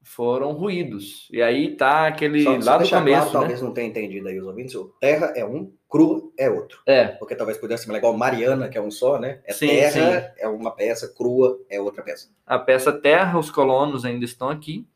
[0.00, 1.28] foram ruídos.
[1.32, 3.32] E aí tá aquele Só, lá só do começo, claro, né?
[3.32, 4.76] talvez não tenha entendido aí os ouvintes.
[4.76, 6.82] O terra é um, crua é outro.
[6.86, 9.40] É, Porque talvez pudesse ser igual Mariana, que é um só, né?
[9.44, 12.28] É Sim, terra, é uma peça, crua é outra peça.
[12.46, 14.86] a peça Terra, os colonos ainda estão aqui.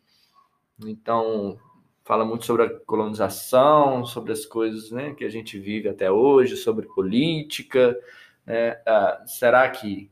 [0.85, 1.59] Então,
[2.07, 6.57] fala muito sobre a colonização, sobre as coisas né, que a gente vive até hoje,
[6.57, 7.99] sobre política.
[8.47, 8.81] né?
[8.87, 10.09] Ah, será que,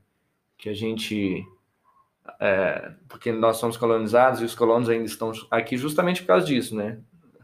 [0.59, 1.47] que a gente.
[2.41, 6.75] é, porque nós somos colonizados e os colonos ainda estão aqui justamente por causa disso,
[6.75, 6.99] né?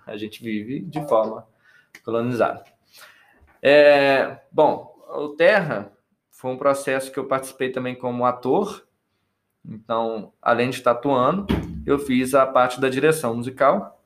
[0.04, 1.46] A gente vive de forma
[2.04, 2.64] colonizada.
[3.62, 5.92] É, bom, o Terra
[6.28, 8.84] foi um processo que eu participei também como ator.
[9.64, 11.46] Então, além de estar atuando,
[11.86, 13.99] eu fiz a parte da direção musical.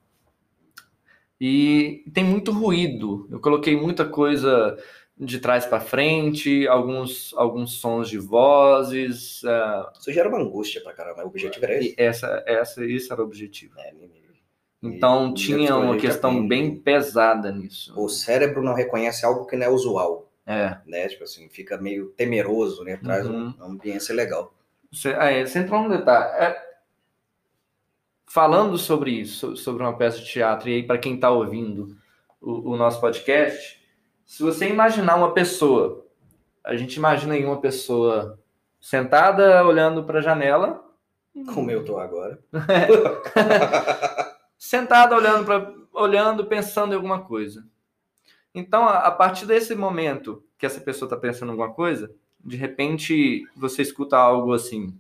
[1.47, 3.29] E tem muito ruído.
[3.31, 4.79] Eu coloquei muita coisa
[5.17, 9.45] de trás para frente, alguns, alguns sons de vozes.
[9.45, 11.23] ah, Isso gera uma angústia pra caramba.
[11.23, 11.95] O objetivo era esse.
[11.99, 13.75] essa, essa, esse era o objetivo.
[13.79, 13.93] É,
[14.83, 17.93] Então E tinha uma questão bem pesada nisso.
[17.95, 20.79] O cérebro não reconhece algo que não é usual, É.
[20.87, 21.09] né?
[21.09, 22.97] Tipo assim, fica meio temeroso, né?
[22.97, 23.53] Traz Uhum.
[23.59, 24.53] uma ambiência legal.
[24.91, 26.25] Você, aí, você entrou no detalhe.
[26.43, 26.57] É,
[28.27, 31.97] falando sobre isso, sobre uma peça de teatro, e aí para quem está ouvindo
[32.41, 33.83] o, o nosso podcast,
[34.25, 36.07] se você imaginar uma pessoa,
[36.63, 38.39] a gente imagina aí uma pessoa
[38.81, 40.85] sentada olhando para a janela,
[41.53, 42.39] Como eu tô agora.
[44.57, 47.67] sentada olhando para olhando, pensando em alguma coisa.
[48.55, 52.57] Então, a, a partir desse momento que essa pessoa está pensando em alguma coisa, de
[52.57, 54.97] repente você escuta algo assim.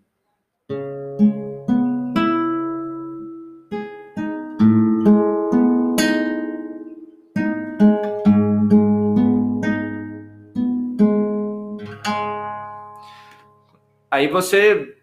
[14.24, 14.96] Aí você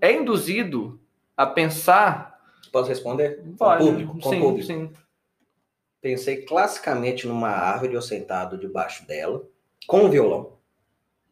[0.00, 0.98] é induzido
[1.36, 2.32] a pensar
[2.72, 3.40] Posso responder?
[3.42, 4.66] Com Pode, público, com sim, público.
[4.66, 4.90] sim.
[6.00, 9.44] Pensei classicamente numa árvore eu sentado debaixo dela,
[9.86, 10.54] com um violão.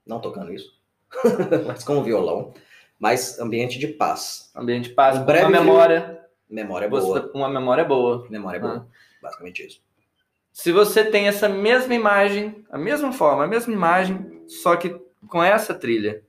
[0.07, 0.79] Não tocando isso,
[1.67, 2.55] mas com um violão.
[2.99, 4.53] Mas ambiente de paz.
[4.55, 7.31] Ambiente de paz, Um breve uma memória, Memória boa.
[7.35, 8.25] uma memória boa.
[8.31, 8.63] Memória Ah.
[8.63, 8.89] boa.
[9.21, 9.81] Basicamente isso.
[10.53, 14.95] Se você tem essa mesma imagem, a mesma forma, a mesma imagem, só que
[15.29, 16.23] com essa trilha,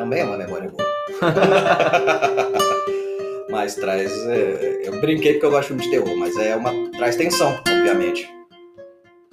[0.00, 0.88] Também é uma memória boa.
[3.50, 4.10] mas traz.
[4.28, 6.72] é, eu brinquei porque eu gosto de terror, mas é uma.
[6.92, 8.26] traz tensão, obviamente.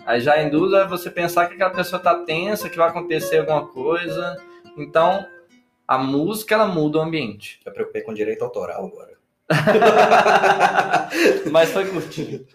[0.06, 3.66] aí já induz a você pensar que aquela pessoa tá tensa, que vai acontecer alguma
[3.66, 4.36] coisa.
[4.76, 5.26] Então,
[5.88, 7.62] a música ela muda o ambiente.
[7.66, 9.16] Eu preocupei com direito autoral agora.
[11.50, 12.46] Mas foi curtinho.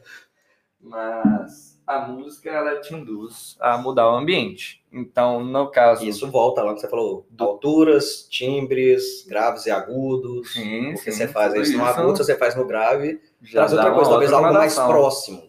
[0.80, 4.80] Mas a música ela te induz a mudar o ambiente.
[4.92, 7.26] Então, no caso, Isso volta lá que você falou.
[7.36, 10.52] Alturas, timbres, graves e agudos.
[10.52, 13.20] sim, Porque sim, você faz tudo isso no agudo, você faz no grave.
[13.42, 15.42] já Traz outra coisa, talvez outra algo mais próximo.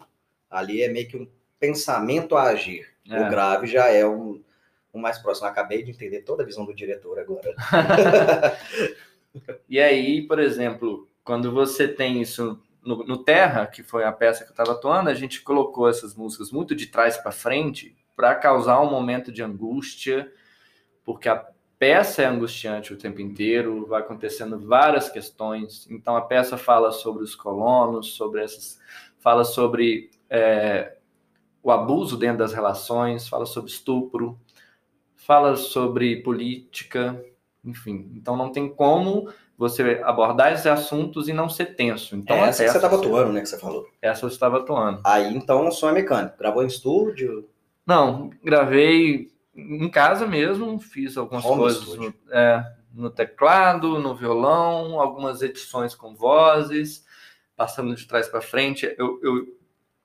[0.50, 1.28] Ali é meio que um
[1.60, 2.88] pensamento a agir.
[3.08, 3.20] É.
[3.20, 4.42] O grave já é um,
[4.92, 5.46] um mais próximo.
[5.46, 7.54] Eu acabei de entender toda a visão do diretor agora.
[9.66, 14.44] E aí, por exemplo, quando você tem isso no, no Terra, que foi a peça
[14.44, 18.34] que eu estava atuando, a gente colocou essas músicas muito de trás para frente para
[18.34, 20.32] causar um momento de angústia,
[21.04, 21.46] porque a
[21.78, 25.86] peça é angustiante o tempo inteiro, vai acontecendo várias questões.
[25.90, 28.78] Então a peça fala sobre os colonos, sobre essas,
[29.18, 30.96] fala sobre é,
[31.62, 34.38] o abuso dentro das relações, fala sobre estupro,
[35.16, 37.20] fala sobre política,
[37.64, 38.12] enfim.
[38.14, 39.32] Então não tem como
[39.62, 42.16] você abordar esses assuntos e não ser tenso.
[42.16, 43.40] Então é essa que você estava atuando, né?
[43.40, 43.86] Que você falou.
[44.02, 45.00] Essa eu estava atuando.
[45.04, 46.36] Aí então o som é mecânico.
[46.36, 47.48] Gravou em estúdio.
[47.86, 55.00] Não, gravei em casa mesmo, fiz algumas Home coisas no, é, no teclado, no violão,
[55.00, 57.06] algumas edições com vozes,
[57.54, 58.92] passando de trás para frente.
[58.98, 59.46] Eu, eu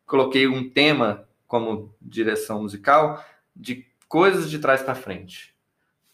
[0.05, 5.55] coloquei um tema como direção musical de coisas de trás para frente,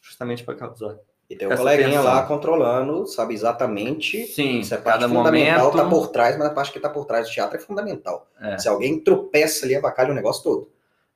[0.01, 0.97] justamente para causar.
[1.33, 4.25] E tem um coleguinha lá controlando, sabe exatamente.
[4.27, 5.83] Sim, Essa parte cada fundamental momento.
[5.83, 8.27] tá por trás, mas a parte que tá por trás do teatro é fundamental.
[8.39, 8.57] É.
[8.57, 10.69] Se alguém tropeça ali, avacalha o negócio todo.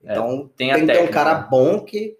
[0.03, 2.17] Então Tem a tem que ter um cara bom que,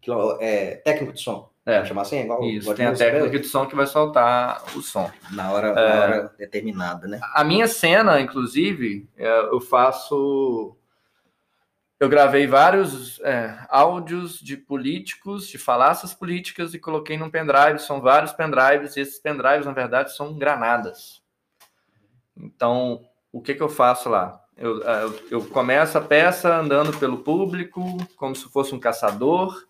[0.00, 0.10] que
[0.40, 1.48] é técnico de som.
[1.66, 1.84] É.
[1.84, 5.10] Chamar assim, igual Isso, tem a técnica de som que vai soltar o som.
[5.32, 5.74] na hora, É.
[5.74, 7.20] na hora determinada, né?
[7.34, 10.74] A minha cena, inclusive, é, eu faço
[12.00, 17.80] eu gravei vários é, áudios de políticos, de falácias políticas e coloquei num pendrive.
[17.80, 21.20] São vários pendrives e esses pendrives, na verdade, são granadas.
[22.36, 24.40] Então, o que, que eu faço lá?
[24.56, 27.82] É, eu, eu começo a peça andando pelo público,
[28.16, 29.66] como se fosse um caçador,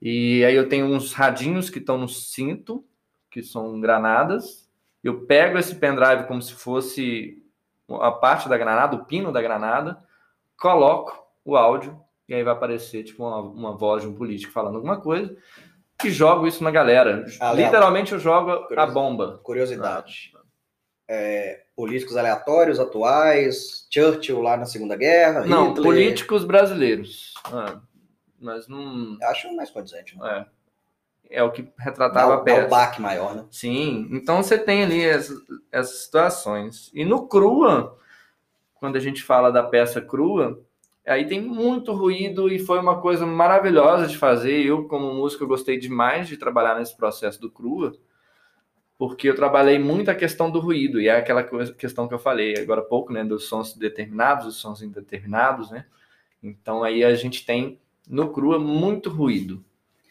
[0.00, 2.84] e aí eu tenho uns radinhos que estão no cinto,
[3.28, 4.70] que são granadas.
[5.02, 7.42] Eu pego esse pendrive como se fosse
[8.00, 10.00] a parte da granada, o pino da granada,
[10.56, 14.76] coloco o áudio e aí vai aparecer tipo uma, uma voz de um político falando
[14.76, 15.36] alguma coisa
[16.04, 17.24] e jogo isso na galera.
[17.54, 19.40] Literalmente eu jogo a bomba.
[19.42, 20.32] Curiosidade.
[20.34, 20.40] Ah.
[21.12, 25.44] É, políticos aleatórios, atuais, Churchill lá na Segunda Guerra.
[25.44, 25.84] Não, Hitler.
[25.84, 27.34] políticos brasileiros.
[27.46, 27.80] Ah,
[28.38, 29.18] mas não.
[29.22, 30.46] Acho mais condizente, né?
[31.28, 31.38] É.
[31.38, 32.60] é o que retratava dá, a peça.
[32.60, 33.44] Dá um baque maior, né?
[33.50, 35.36] Sim, então você tem ali essas,
[35.72, 36.90] essas situações.
[36.94, 37.98] E no crua,
[38.74, 40.64] quando a gente fala da peça crua,
[41.10, 44.64] Aí tem muito ruído e foi uma coisa maravilhosa de fazer.
[44.64, 47.96] Eu, como músico, gostei demais de trabalhar nesse processo do Crua,
[48.96, 52.18] porque eu trabalhei muito a questão do ruído, e é aquela coisa, questão que eu
[52.18, 55.84] falei agora há pouco, né, dos sons determinados, os sons indeterminados, né?
[56.40, 59.64] Então aí a gente tem no Crua muito ruído.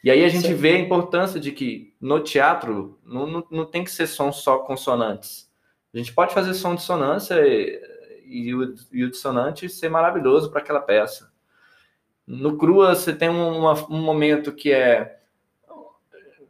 [0.03, 0.53] E aí a gente Sim.
[0.53, 4.59] vê a importância de que no teatro não, não, não tem que ser som só
[4.59, 5.49] consonantes.
[5.93, 7.37] A gente pode fazer som de dissonância
[8.29, 11.31] e o, e o dissonante ser maravilhoso para aquela peça.
[12.25, 15.17] No Crua, você tem um, um momento que é.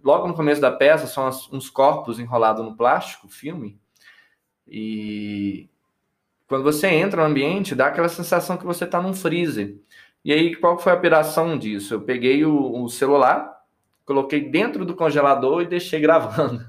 [0.03, 3.79] Logo no começo da peça, são as, uns corpos enrolados no plástico, filme.
[4.67, 5.69] E
[6.47, 9.77] quando você entra no ambiente, dá aquela sensação que você está num freezer.
[10.23, 11.93] E aí, qual foi a operação disso?
[11.93, 13.49] Eu peguei o, o celular,
[14.05, 16.65] coloquei dentro do congelador e deixei gravando.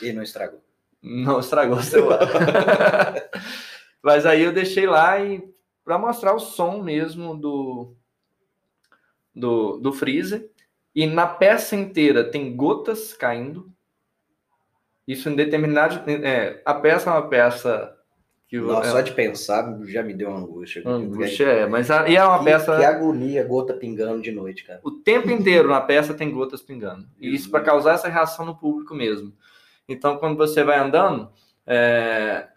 [0.00, 0.62] E não estragou?
[1.02, 2.20] Não estragou o celular.
[4.02, 5.42] Mas aí eu deixei lá e
[5.84, 7.94] para mostrar o som mesmo do,
[9.34, 10.50] do, do freezer.
[10.94, 13.70] E na peça inteira tem gotas caindo.
[15.06, 16.02] Isso em determinado.
[16.10, 17.96] É, a peça é uma peça
[18.48, 20.82] que Nossa, é, só de pensar já me deu uma angústia.
[20.88, 22.76] Angústia é, mas a, e é uma que, peça.
[22.76, 24.80] Que agonia, gota pingando de noite, cara.
[24.82, 27.06] O tempo inteiro na peça tem gotas pingando.
[27.20, 29.32] E isso para causar essa reação no público mesmo.
[29.88, 31.30] Então, quando você vai andando,
[31.66, 32.48] é,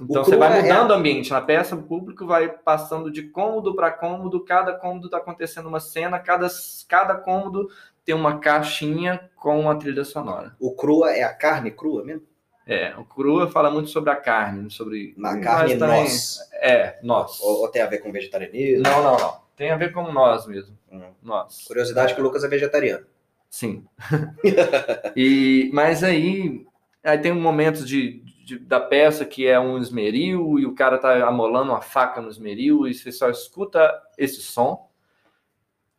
[0.00, 3.74] então você vai é mudando o ambiente na peça, o público vai passando de cômodo
[3.74, 6.48] para cômodo, cada cômodo está acontecendo uma cena, cada,
[6.88, 7.68] cada cômodo
[8.04, 10.54] tem uma caixinha com uma trilha sonora.
[10.60, 12.26] O crua é a carne crua mesmo?
[12.66, 15.14] É, o crua fala muito sobre a carne, sobre.
[15.18, 16.38] Na carne também, nós.
[16.54, 17.38] É, nós.
[17.40, 18.82] Ou, ou, tem a ver com vegetarianismo?
[18.82, 19.44] Não, não, não.
[19.54, 20.76] Tem a ver com nós mesmo.
[20.90, 21.02] Hum.
[21.22, 21.64] Nós.
[21.66, 22.14] Curiosidade é.
[22.14, 23.04] que o Lucas é vegetariano.
[23.50, 23.84] Sim.
[25.14, 26.66] e, mas aí,
[27.04, 30.98] aí tem um momento de, de, da peça que é um esmeril e o cara
[30.98, 34.90] tá amolando uma faca no esmeril e você só escuta esse som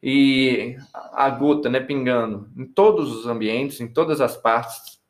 [0.01, 5.01] e a gota, né, pingando em todos os ambientes, em todas as partes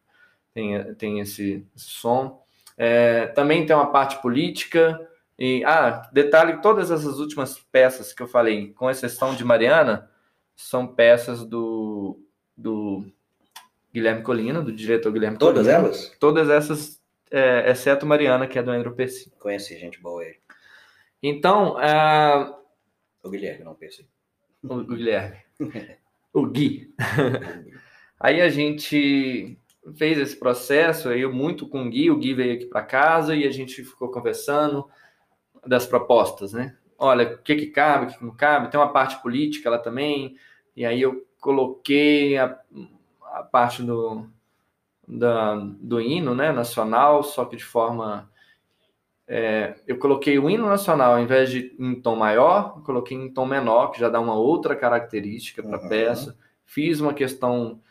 [0.53, 2.41] tem, tem esse, esse som.
[2.77, 4.97] É, também tem uma parte política
[5.37, 10.09] e ah, detalhe, todas essas últimas peças que eu falei, com exceção de Mariana,
[10.55, 12.17] são peças do,
[12.55, 13.03] do
[13.93, 15.87] Guilherme Colina, do diretor Guilherme Todas Colina.
[15.87, 16.15] elas?
[16.19, 16.94] Todas essas
[17.31, 19.31] é, exceto Mariana, que é do Andrew Pesci.
[19.39, 20.35] Conheci gente boa aí.
[21.21, 22.55] Então, uh...
[23.23, 24.07] o Guilherme, não Pesci.
[24.63, 25.37] O, o Guilherme.
[26.33, 26.93] o Gui.
[28.19, 29.57] aí a gente
[29.97, 33.45] fez esse processo, eu muito com o Gui, o Gui veio aqui para casa e
[33.45, 34.87] a gente ficou conversando
[35.65, 36.75] das propostas, né?
[36.97, 39.77] Olha, o que que cabe, o que, que não cabe, tem uma parte política lá
[39.77, 40.37] também,
[40.75, 42.59] e aí eu coloquei a,
[43.33, 44.27] a parte do,
[45.07, 48.29] da, do hino né, nacional, só que de forma.
[49.27, 53.45] É, eu coloquei o hino nacional, ao invés de em tom maior, coloquei em tom
[53.45, 55.89] menor, que já dá uma outra característica para a uhum.
[55.89, 56.37] peça.
[56.63, 57.81] Fiz uma questão.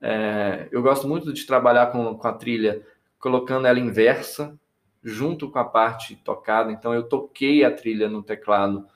[0.00, 2.82] É, eu gosto muito de trabalhar com, com a trilha,
[3.18, 4.58] colocando ela inversa,
[5.02, 6.72] junto com a parte tocada.
[6.72, 8.86] Então, eu toquei a trilha no teclado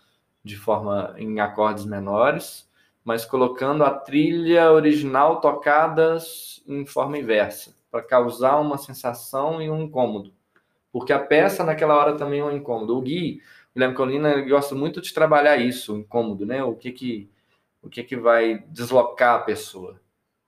[0.42, 2.70] de forma em acordes menores
[3.04, 6.16] mas colocando a trilha original tocada
[6.66, 10.32] em forma inversa, para causar uma sensação e um incômodo.
[10.92, 12.96] Porque a peça naquela hora também é um incômodo.
[12.96, 13.40] O Gui,
[13.74, 16.62] Guilherme Colina, gosta muito de trabalhar isso, o incômodo, né?
[16.62, 17.30] O que que,
[17.82, 20.00] o que que vai deslocar a pessoa,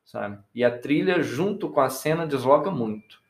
[0.05, 0.39] sabe?
[0.55, 3.23] E a trilha junto com a cena desloca muito.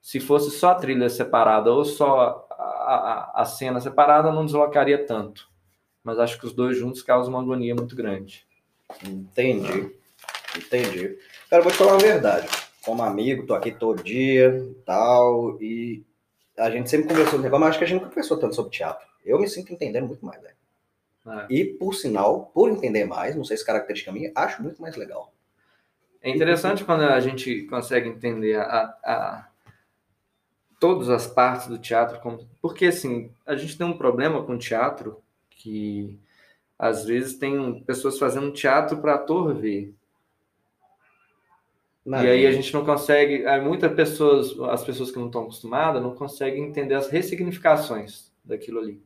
[0.00, 5.04] Se fosse só a trilha separada ou só a, a, a cena separada, não deslocaria
[5.04, 5.48] tanto.
[6.04, 8.46] Mas acho que os dois juntos causam uma agonia muito grande.
[9.06, 9.94] Entendi.
[10.56, 11.18] Entendi.
[11.48, 12.48] Cara, vou te falar a verdade.
[12.82, 16.02] Como amigo, tô aqui todo dia e tal, e
[16.58, 18.72] a gente sempre conversou no negócio, mas acho que a gente nunca conversou tanto sobre
[18.72, 19.06] teatro.
[19.24, 20.54] Eu me sinto entendendo muito mais, velho.
[21.26, 21.46] É.
[21.50, 25.32] E, por sinal, por entender mais, não sei se característica minha, acho muito mais legal.
[26.22, 29.48] É interessante quando a gente consegue entender a, a-
[30.78, 34.58] todas as partes do teatro, como- porque assim, a gente tem um problema com o
[34.58, 36.18] teatro que
[36.80, 39.94] às vezes tem pessoas fazendo teatro para ator ver.
[42.06, 46.02] E aí a gente não consegue, aí muitas pessoas, as pessoas que não estão acostumadas,
[46.02, 49.02] não conseguem entender as ressignificações daquilo ali.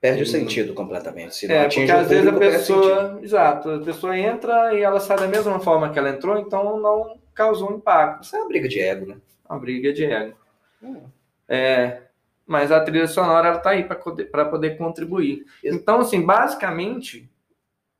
[0.00, 0.26] Perde o Hum.
[0.26, 1.34] sentido completamente.
[1.34, 5.18] Se É, porque o às vezes a pessoa, exato, a pessoa entra e ela sai
[5.18, 8.24] da mesma forma que ela entrou, então não causou um impacto.
[8.24, 9.16] Isso é uma briga de ego, né?
[9.48, 10.36] Uma briga de ego.
[10.82, 11.02] Hum.
[11.46, 12.03] É,
[12.46, 15.44] mas a trilha sonora ela tá aí para poder, pra poder contribuir.
[15.62, 17.30] Então, assim, basicamente,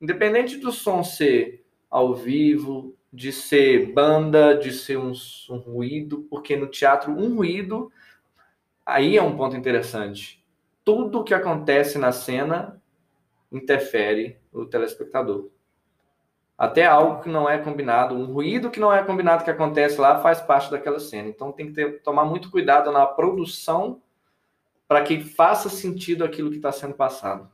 [0.01, 5.13] independente do som ser ao vivo, de ser banda, de ser um,
[5.51, 7.93] um ruído, porque no teatro um ruído
[8.87, 10.45] aí é um ponto interessante.
[10.85, 12.81] Tudo que acontece na cena
[13.53, 15.51] interfere o telespectador.
[16.57, 20.21] Até algo que não é combinado, um ruído que não é combinado que acontece lá
[20.21, 21.29] faz parte daquela cena.
[21.29, 24.01] Então tem que ter- tomar muito cuidado na produção
[24.87, 27.51] para que faça sentido aquilo que está sendo passado.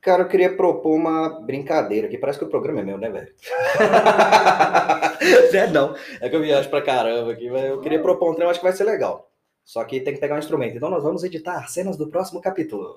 [0.00, 2.16] Cara, eu queria propor uma brincadeira aqui.
[2.16, 3.34] Parece que o programa é meu, né, velho?
[5.52, 5.96] é não.
[6.20, 8.60] É que eu viajo pra caramba aqui, mas eu queria propor um trem, eu acho
[8.60, 9.28] que vai ser legal.
[9.64, 10.76] Só que tem que pegar um instrumento.
[10.76, 12.96] Então nós vamos editar cenas do próximo capítulo.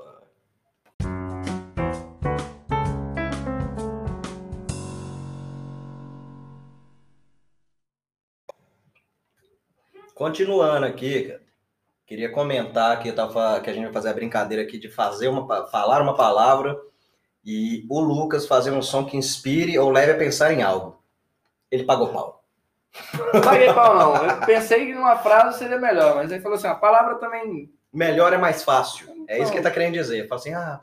[10.14, 11.42] Continuando aqui, cara,
[12.12, 15.30] queria comentar que, eu tava, que a gente vai fazer a brincadeira aqui de fazer
[15.30, 16.78] uma, falar uma palavra
[17.46, 21.02] e o Lucas fazer um som que inspire ou leve a pensar em algo.
[21.72, 22.44] Ele pagou pau.
[23.34, 24.26] Não paguei pau, não.
[24.26, 27.72] Eu pensei que numa frase seria melhor, mas aí falou assim: a palavra também.
[27.94, 29.08] Melhor é mais fácil.
[29.26, 30.28] É isso que ele tá querendo dizer.
[30.28, 30.82] Fala assim, ah,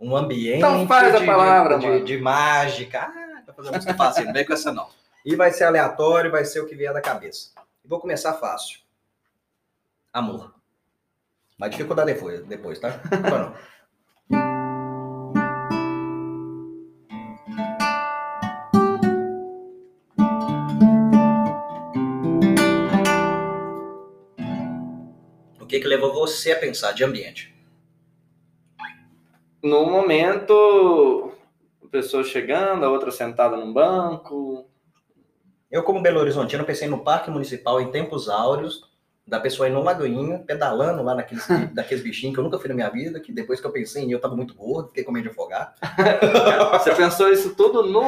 [0.00, 2.04] um ambiente Então faz a de, palavra, de, mano.
[2.06, 4.88] de não Ah, vai fazer música fácil, não vem com essa não.
[5.26, 7.50] E vai ser aleatório, vai ser o que vier da cabeça.
[7.84, 8.80] E vou começar fácil.
[10.10, 10.58] Amor.
[11.60, 12.98] Mas dificuldade depois, depois tá?
[13.12, 13.70] Agora não.
[25.60, 27.54] O que que levou você a pensar de ambiente?
[29.62, 31.34] No momento,
[31.84, 34.66] a pessoa chegando, a outra sentada num banco.
[35.70, 38.89] Eu, como Belo Horizontino, pensei no Parque Municipal em tempos áureos,
[39.30, 42.74] da pessoa indo no Lagoinha, pedalando lá naqueles, daqueles bichinhos que eu nunca fui na
[42.74, 45.12] minha vida, que depois que eu pensei em mim, eu tava muito gordo, fiquei com
[45.12, 45.72] medo de afogar.
[46.72, 48.02] Você pensou isso tudo no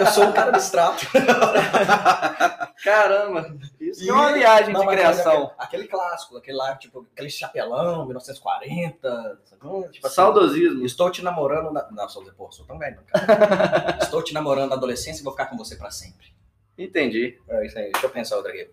[0.00, 1.06] Eu sou um cara abstrato.
[2.82, 3.56] Caramba!
[3.80, 5.52] Isso é uma viagem Não, de criação.
[5.56, 9.88] Aquele, aquele clássico, aquele lá, tipo, aquele chapelão, 1940, sabe?
[9.92, 10.84] Tipo assim, Saudosismo.
[10.84, 11.88] Estou te namorando na...
[11.92, 13.98] Não, sou, pô, sou tão velho, cara.
[14.02, 16.34] Estou te namorando na adolescência e vou ficar com você pra sempre.
[16.76, 17.38] Entendi.
[17.48, 18.68] É isso aí, deixa eu pensar outra aqui.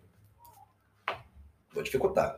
[1.73, 2.35] Vou dificultar.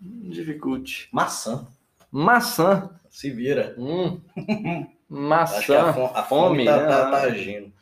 [0.00, 1.08] Dificulte.
[1.12, 1.66] Maçã.
[2.10, 2.90] Maçã.
[3.10, 3.74] Se vira.
[3.78, 4.20] Hum.
[5.32, 5.92] Acho que a, Maçã.
[5.92, 6.86] fome, a fome, fome tá, né?
[6.86, 7.72] tá- tá agindo.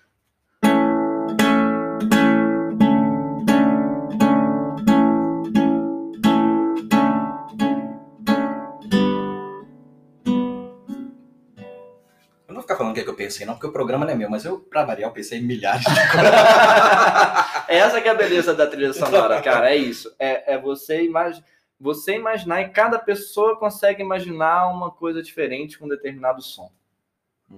[12.49, 14.05] Eu não vou ficar falando o que, é que eu pensei, não, porque o programa
[14.07, 15.91] não é meu, mas eu, pra variar, eu pensei em milhares de
[17.69, 19.71] Essa que é a beleza da trilha sonora, cara.
[19.71, 20.15] É isso.
[20.19, 21.43] É, é você, imag...
[21.79, 26.71] você imaginar e cada pessoa consegue imaginar uma coisa diferente com um determinado som.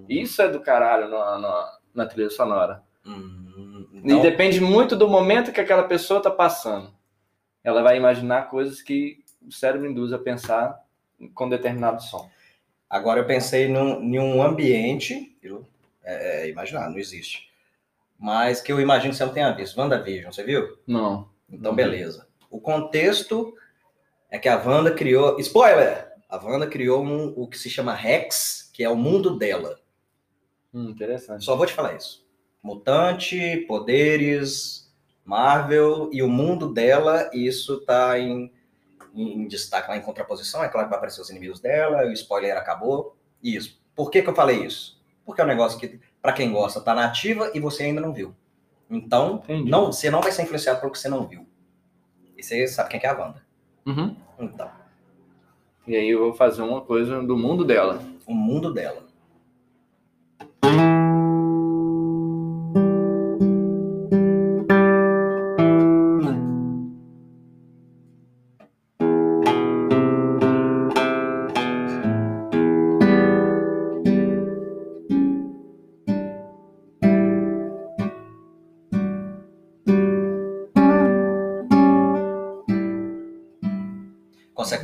[0.08, 2.82] Isso é do caralho na, na, na trilha sonora.
[3.06, 6.92] Hum, E então, depende muito do momento que aquela pessoa tá passando.
[7.64, 10.78] Ela vai imaginar coisas que o cérebro induz a pensar
[11.34, 12.30] com determinado som.
[12.88, 15.66] agora eu pensei num, em um ambiente, eu,
[16.04, 17.47] é, é, imaginar, não existe,
[18.18, 19.78] mas que eu imagino que você não tenha visto.
[19.78, 20.76] WandaVision, você viu?
[20.86, 21.30] Não.
[21.48, 22.26] Então, beleza.
[22.50, 23.54] O contexto
[24.28, 25.38] é que a Wanda criou.
[25.38, 26.12] Spoiler!
[26.28, 29.78] A Wanda criou um, o que se chama Rex, que é o mundo dela.
[30.74, 31.44] Hum, interessante.
[31.44, 32.26] Só vou te falar isso.
[32.62, 34.92] Mutante, poderes,
[35.24, 38.52] Marvel e o mundo dela, isso tá em,
[39.14, 40.62] em, em destaque lá em contraposição.
[40.62, 43.16] É claro que vai aparecer os inimigos dela, o spoiler acabou.
[43.42, 43.80] Isso.
[43.94, 45.00] Por que, que eu falei isso?
[45.24, 48.12] Porque é um negócio que, pra quem gosta, tá na ativa e você ainda não
[48.12, 48.34] viu.
[48.90, 49.70] Então, Entendi.
[49.70, 51.46] não, você não vai ser influenciado pelo que você não viu.
[52.36, 53.42] E você sabe quem que é a Wanda.
[53.86, 54.16] Uhum.
[54.38, 54.70] Então,
[55.86, 58.00] E aí eu vou fazer uma coisa do mundo dela.
[58.26, 59.07] o mundo dela.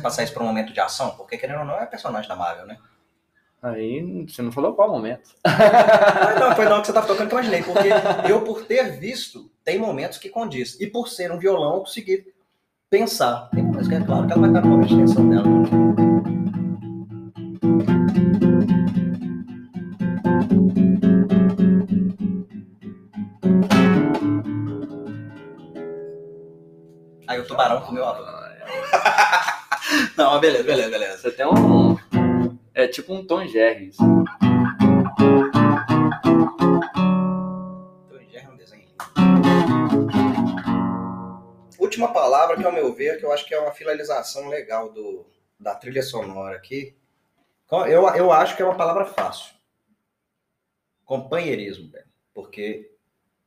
[0.05, 1.11] Passar isso para um momento de ação?
[1.17, 2.77] Porque, querendo ou não, é personagem da Marvel, né?
[3.59, 5.31] Aí, você não falou qual momento.
[6.39, 7.63] Não, foi não que você estava tocando que eu imaginei.
[7.63, 7.89] Porque
[8.29, 10.79] eu, por ter visto, tem momentos que condiz.
[10.79, 12.31] E por ser um violão, eu consegui
[12.87, 13.49] pensar.
[13.49, 15.45] Tem coisa que é claro que ela vai estar no momento de tensão dela.
[27.27, 28.34] Aí o tubarão comeu a
[30.35, 31.17] mas beleza, beleza, beleza.
[31.17, 31.95] Você tem um.
[32.73, 33.87] É tipo um Tom Jerry.
[33.87, 34.03] isso.
[38.05, 38.85] Então, já é um desenho.
[41.79, 45.25] Última palavra que, ao meu ver, que eu acho que é uma finalização legal do,
[45.57, 46.97] da trilha sonora aqui.
[47.71, 49.55] Eu, eu acho que é uma palavra fácil.
[51.05, 52.07] Companheirismo, velho.
[52.33, 52.91] Porque.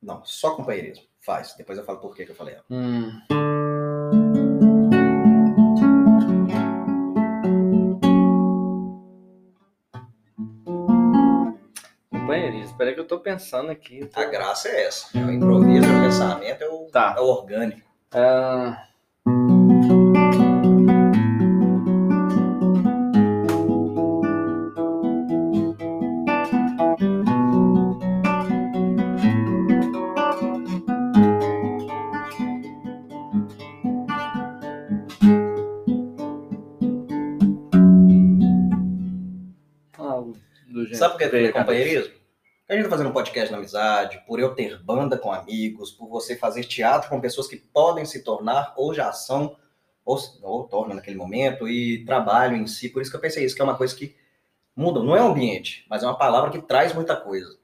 [0.01, 1.05] Não, só companheirismo.
[1.19, 1.53] Faz.
[1.55, 2.55] Depois eu falo por que que eu falei.
[2.55, 2.65] ela.
[2.71, 3.58] Hum.
[12.79, 14.05] Espera que eu tô pensando aqui.
[14.05, 15.07] tô- A graça é essa.
[15.19, 17.13] É o improviso, é o pensamento, é o, Tá.
[17.17, 17.81] é o orgânico.
[18.13, 18.87] Ah,
[40.67, 40.95] do gênero.
[40.97, 41.53] Sabe por que cabeça.
[41.53, 42.18] companheirismo?
[42.69, 46.07] A gente tá fazendo um podcast na amizade, por eu ter banda com amigos, por
[46.07, 49.57] você fazer teatro com pessoas que podem se tornar ou já são,
[50.05, 52.89] ou, ou tornam naquele momento, e trabalho em si.
[52.89, 54.15] Por isso que eu pensei isso, que é uma coisa que
[54.75, 55.01] muda.
[55.01, 57.57] Não é um ambiente, mas é uma palavra que traz muita coisa.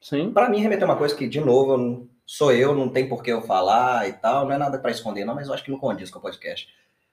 [0.00, 0.32] Sim.
[0.32, 3.22] Para mim, remeter uma coisa que, de novo, eu não- sou eu, não tem por
[3.22, 5.70] que eu falar e tal, não é nada para esconder, não, mas eu acho que
[5.70, 6.68] não condiz com o podcast.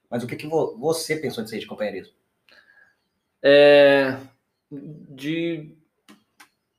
[0.10, 2.14] Mas o que, que vo- você pensou disso aí de companheirismo?
[3.44, 4.18] é,
[4.72, 5.76] de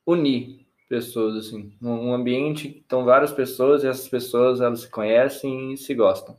[0.07, 5.73] unir pessoas assim, um ambiente que estão várias pessoas e essas pessoas elas se conhecem
[5.73, 6.37] e se gostam.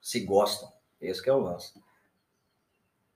[0.00, 0.70] se gostam.
[1.00, 1.72] Esse que é o lance.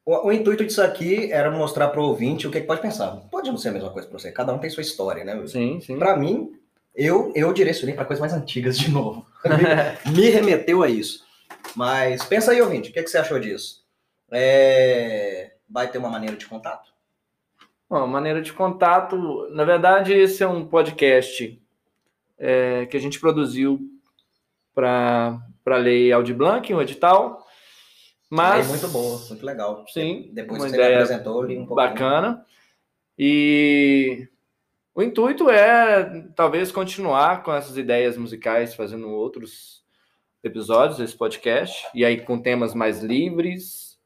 [0.04, 3.16] O, o intuito disso aqui era mostrar para o ouvinte o que, que pode pensar.
[3.30, 5.46] Pode não ser a mesma coisa para você, cada um tem sua história, né?
[5.46, 5.98] Sim, sim.
[5.98, 6.52] Para mim,
[6.94, 9.26] eu, eu direcionei para coisas mais antigas de novo.
[10.14, 11.24] Me remeteu a isso.
[11.74, 13.82] Mas pensa aí, ouvinte, o que, que você achou disso?
[14.30, 16.93] É, Vai ter uma maneira de contato?
[17.88, 21.60] Bom, maneira de contato, na verdade, esse é um podcast
[22.38, 23.80] é, que a gente produziu
[24.74, 27.46] para a lei Audi Blanc, um edital,
[28.28, 29.84] mas É muito boa, muito legal.
[29.88, 31.88] Sim, Depois que você me apresentou, eu li um pouquinho.
[31.88, 32.44] bacana.
[33.18, 34.26] E
[34.94, 39.84] o intuito é talvez continuar com essas ideias musicais, fazendo outros
[40.42, 43.98] episódios desse podcast, e aí com temas mais livres.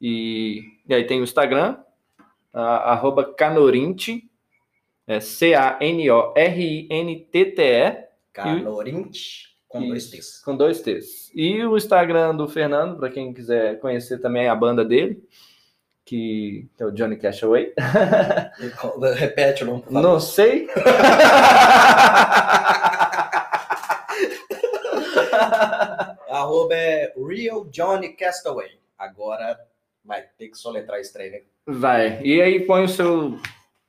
[0.00, 1.78] E, e aí tem o Instagram,
[2.62, 4.28] arroba Canorinte,
[5.06, 6.16] é C-A-N-O-R-I-N-T-T-E,
[8.32, 10.42] Canorinte, com dois Isso, T's.
[10.42, 11.30] com dois T's.
[11.34, 15.22] E o Instagram do Fernando, para quem quiser conhecer também a banda dele,
[16.04, 17.72] que é o Johnny Cashaway.
[19.16, 20.02] Repete o nome, por favor.
[20.02, 20.68] Não sei.
[26.28, 28.78] Arroba é Real Johnny Castaway.
[28.98, 29.58] Agora
[30.04, 31.42] vai ter que soletrar esse trem, né?
[31.66, 32.22] Vai.
[32.22, 33.36] E aí põe o seu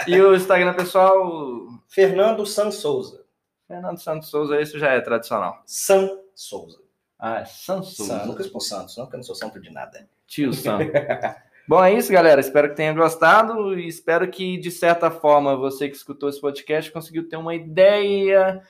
[0.07, 3.27] e o Instagram pessoal, Fernando San Souza.
[3.67, 5.63] Fernando Santos Souza, esse já é tradicional.
[5.67, 6.88] San Souza.
[7.19, 10.09] Ah, Santos San, nunca expor Santos, não, porque eu não sou santo de nada.
[10.27, 10.79] Tio Sam.
[11.67, 12.41] Bom, é isso, galera.
[12.41, 16.91] Espero que tenha gostado e espero que, de certa forma, você que escutou esse podcast
[16.91, 18.63] conseguiu ter uma ideia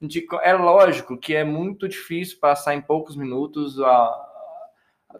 [0.00, 0.26] de.
[0.42, 4.22] É lógico que é muito difícil passar em poucos minutos a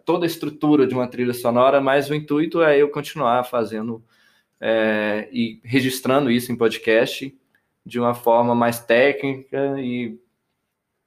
[0.03, 4.03] toda a estrutura de uma trilha sonora, mas o intuito é eu continuar fazendo
[4.59, 7.35] é, e registrando isso em podcast
[7.85, 10.19] de uma forma mais técnica e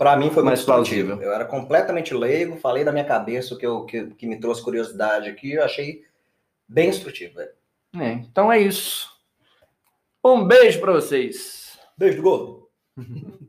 [0.01, 1.09] Pra mim foi Mais plausível.
[1.09, 1.30] plausível.
[1.30, 4.64] Eu era completamente leigo, falei da minha cabeça o que, eu, que, que me trouxe
[4.64, 6.07] curiosidade aqui, eu achei
[6.66, 7.34] bem instrutivo.
[7.34, 7.51] velho.
[7.98, 9.11] é, então é isso.
[10.24, 11.78] Um beijo para vocês.
[11.98, 12.68] Beijo do gordo.